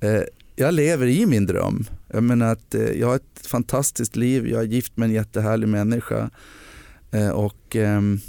[0.00, 0.22] Eh,
[0.56, 1.84] jag lever i min dröm.
[2.12, 5.68] Jag menar att eh, jag har ett fantastiskt liv, jag är gift med en jättehärlig
[5.68, 6.30] människa.
[7.34, 8.20] Och ehm,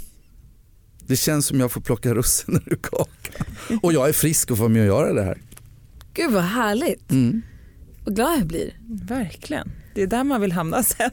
[1.06, 3.46] det känns som jag får plocka russinen ur kakan.
[3.82, 5.38] Och jag är frisk och får med att göra det här.
[6.14, 7.10] Gud vad härligt.
[7.10, 7.42] Mm.
[8.04, 8.70] Vad glad jag blir.
[9.04, 9.70] Verkligen.
[9.94, 11.10] Det är där man vill hamna sen.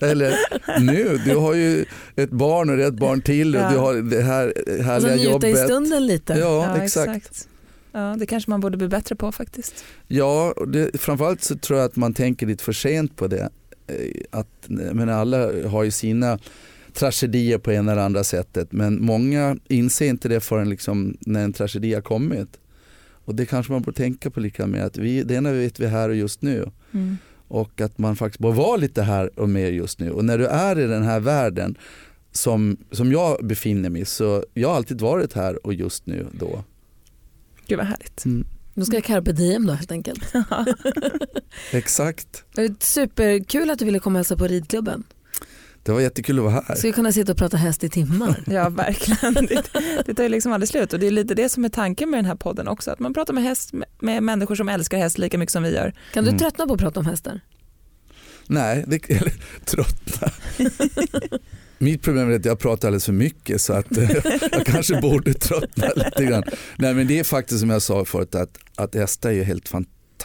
[0.00, 0.34] Eller
[0.80, 1.84] nu, du har ju
[2.16, 3.70] ett barn och det är ett barn till och Ja.
[3.70, 5.64] du har det här Och så härliga njuta i jobbet.
[5.64, 6.32] stunden lite.
[6.32, 7.48] Ja, exakt.
[7.92, 9.84] Ja, det kanske man borde bli bättre på faktiskt.
[10.08, 13.48] Ja, och det, framförallt så tror jag att man tänker lite för sent på det.
[13.86, 13.96] Eh,
[14.30, 16.38] Att, men alla har ju sina
[16.92, 21.52] tragedier på ena eller andra sättet men många inser inte det förrän liksom när en
[21.52, 22.48] tragedi har kommit.
[23.24, 25.86] Och det kanske man borde tänka på lika med att vi, det ena vet vi
[25.86, 27.16] här och just nu Mm.
[27.48, 30.10] och att man faktiskt bör vara lite här och med just nu.
[30.10, 31.78] Och när du är i den här världen
[32.32, 36.26] som, som jag befinner mig i så jag har alltid varit här och just nu
[36.32, 36.64] då.
[37.66, 38.24] Gud vad härligt.
[38.24, 38.46] Mm.
[38.74, 40.32] Nu ska jag carpe diem då helt enkelt.
[41.72, 42.44] Exakt.
[42.54, 45.02] Det är superkul att du ville komma och hälsa på ridklubben.
[45.84, 46.74] Det var jättekul att vara här.
[46.74, 48.42] Ska vi kunna sitta och prata häst i timmar?
[48.46, 49.34] Ja verkligen.
[49.34, 49.62] Det,
[50.06, 52.18] det tar ju liksom aldrig slut och det är lite det som är tanken med
[52.18, 52.90] den här podden också.
[52.90, 55.94] Att man pratar med häst med, människor som älskar häst lika mycket som vi gör.
[56.12, 56.38] Kan du Mm.
[56.38, 57.40] tröttna på att prata om hästar?
[58.46, 59.32] Nej, det, eller,
[59.64, 60.28] tröttna.
[61.78, 64.10] Mitt problem är att jag pratar alldeles för mycket så att eh,
[64.52, 66.42] jag kanske borde tröttna lite grann.
[66.78, 69.68] Nej men det är faktiskt som jag sa förut att, att hästar är helt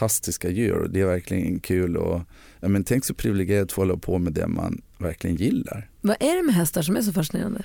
[0.00, 2.20] fantastiska djur och det är verkligen kul och
[2.60, 5.88] ja, men tänk så privilegierat att få hålla på med det man verkligen gillar.
[6.00, 7.62] Vad är det med hästar som är så fascinerande?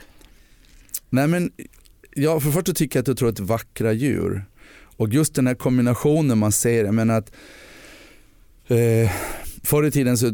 [1.10, 1.52] Nej men
[2.16, 4.46] ja, för det första tycker jag att du tror ett vackra djur
[4.98, 7.32] och just den här kombinationen man ser, jag menar att
[8.68, 9.12] eh,
[9.66, 10.34] Förr i tiden så eh,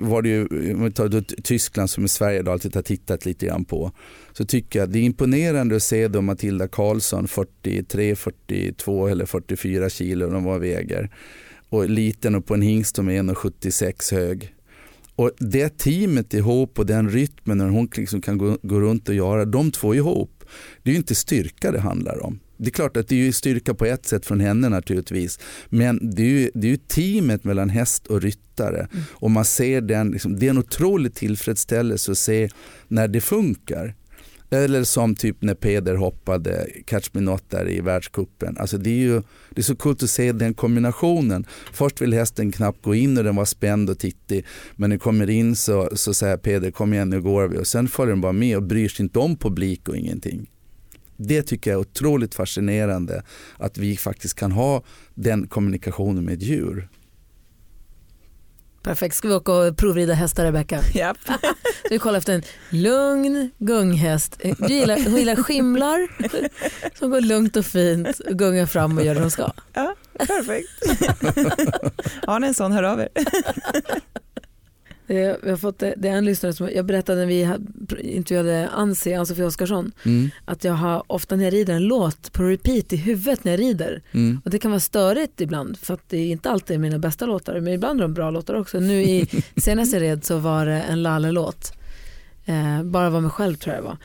[0.00, 2.82] var det ju, eh, om vi tar då Tyskland som i Sverige då alltid har
[2.82, 3.92] tittat lite grann på,
[4.32, 9.90] så tycker jag det är imponerande att se då Matilda Karlsson 43, 42 eller 44
[9.90, 11.10] kilo de var väger
[11.68, 14.54] och liten och på en hingst som är 1,76 hög.
[15.16, 19.14] Och det teamet ihop och den rytmen när hon liksom kan gå, gå runt och
[19.14, 20.44] göra de två ihop,
[20.82, 22.40] det är ju inte styrka det handlar om.
[22.60, 25.38] Det är klart att det är styrka på ett sätt från henne naturligtvis.
[25.68, 28.88] Men det är ju, det är ju teamet mellan häst och ryttare.
[29.10, 32.48] Och man ser den, liksom, det är en otrolig tillfredsställelse att se
[32.88, 33.94] när det funkar.
[34.50, 38.56] Eller som typ när Peder hoppade Catch Me Not där i världskuppen.
[38.58, 41.46] Alltså det är ju det är så coolt att se den kombinationen.
[41.72, 44.46] Först vill hästen knappt gå in och den var spänd och tittig.
[44.76, 47.58] Men när den kommer in så, så säger Peder kom igen nu går vi.
[47.58, 50.50] Och sen följer den bara med och bryr sig inte om publik och ingenting.
[51.22, 53.22] Det tycker jag är otroligt fascinerande
[53.56, 54.82] att vi faktiskt kan ha
[55.14, 56.88] den kommunikationen med djur.
[58.82, 60.80] Perfekt, ska vi åka och provrida hästar Rebecka?
[60.94, 61.16] Japp.
[61.90, 64.40] Vi kollar efter en lugn gunghäst.
[64.58, 66.08] Du gillar, hon gillar skimlar
[66.98, 69.52] som går lugnt och fint och gungar fram och gör det de ska.
[69.72, 70.70] Ja, perfekt.
[72.26, 73.08] Har ni en sån, hör av er.
[75.10, 77.54] Eh, Vi har fått, det det är en lyssnare som, jag berättade när vi
[78.00, 82.42] intervjuade Ansi, Ann-Sofie Oskarsson, Mm, att jag har ofta när jag rider en låt på
[82.42, 84.02] repeat i huvudet när jag rider.
[84.12, 84.40] mm.
[84.44, 87.60] Och det kan vara störigt ibland för att det är inte alltid mina bästa låtar
[87.60, 88.80] men ibland är de bra låtar också.
[88.80, 91.72] Nu i senaste red så var det en Lalle-låt.
[92.44, 93.96] Eh, bara var mig själv tror jag det var.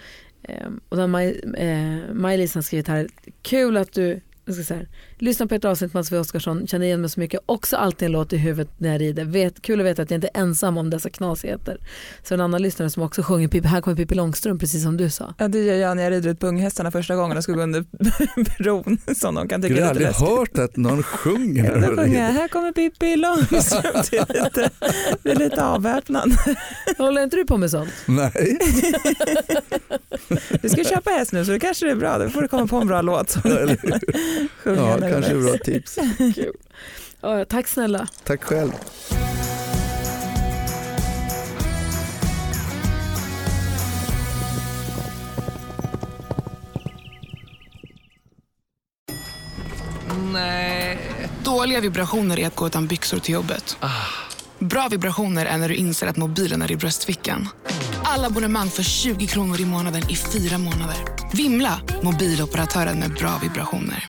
[0.44, 3.08] Eh, och då har Maj, eh, Maj-Lis har skrivit här,
[3.42, 4.86] kul att du jag ska säga,
[5.18, 8.12] lyssna på ett avsnitt med Sofie Oskarsson, känner igen mig så mycket, också alltid en
[8.12, 9.26] låt i huvudet när jag rider.
[9.26, 11.78] Vet, kul att veta att jag inte är ensam om dessa knasigheter.
[12.24, 15.10] Så en annan lyssnare som också sjunger, Pippi, här kommer Pippi Långstrump precis som du
[15.10, 15.34] sa.
[15.38, 17.62] Ja, det gör jag när jag rider ut på unghästarna första gången och ska gå
[17.62, 17.86] under
[18.64, 20.58] bron som de kan Gud, tycka jag är har lite aldrig läskigt.
[20.60, 21.76] hört att någon sjunger.
[21.90, 24.12] Då sjunger jag, här kommer Pippi Långstrump.
[24.12, 24.70] Det är lite,
[25.24, 26.36] det är lite avväpnande.
[26.98, 27.90] Håller inte du på med sånt?
[28.06, 28.58] Nej.
[30.62, 32.18] Du ska köpa häst nu så det kanske är bra.
[32.18, 33.30] Då får du komma på en bra låt.
[33.30, 34.00] som du Eller kan
[34.64, 35.50] sjunga Ja, kanske växer.
[35.50, 36.00] bra tips.
[37.22, 38.08] Ja, tack snälla.
[38.24, 38.72] Tack själv.
[51.44, 53.78] Dåliga vibrationer är att gå utan byxor till jobbet.
[54.60, 57.48] Bra vibrationer är när du inser att mobilen är i bröstfickan.
[58.04, 60.96] Alla abonnemang för 20 kronor i månaden i fyra månader.
[61.34, 61.80] Vimla!
[62.04, 64.04] Mobiloperatören med bra vibrationer.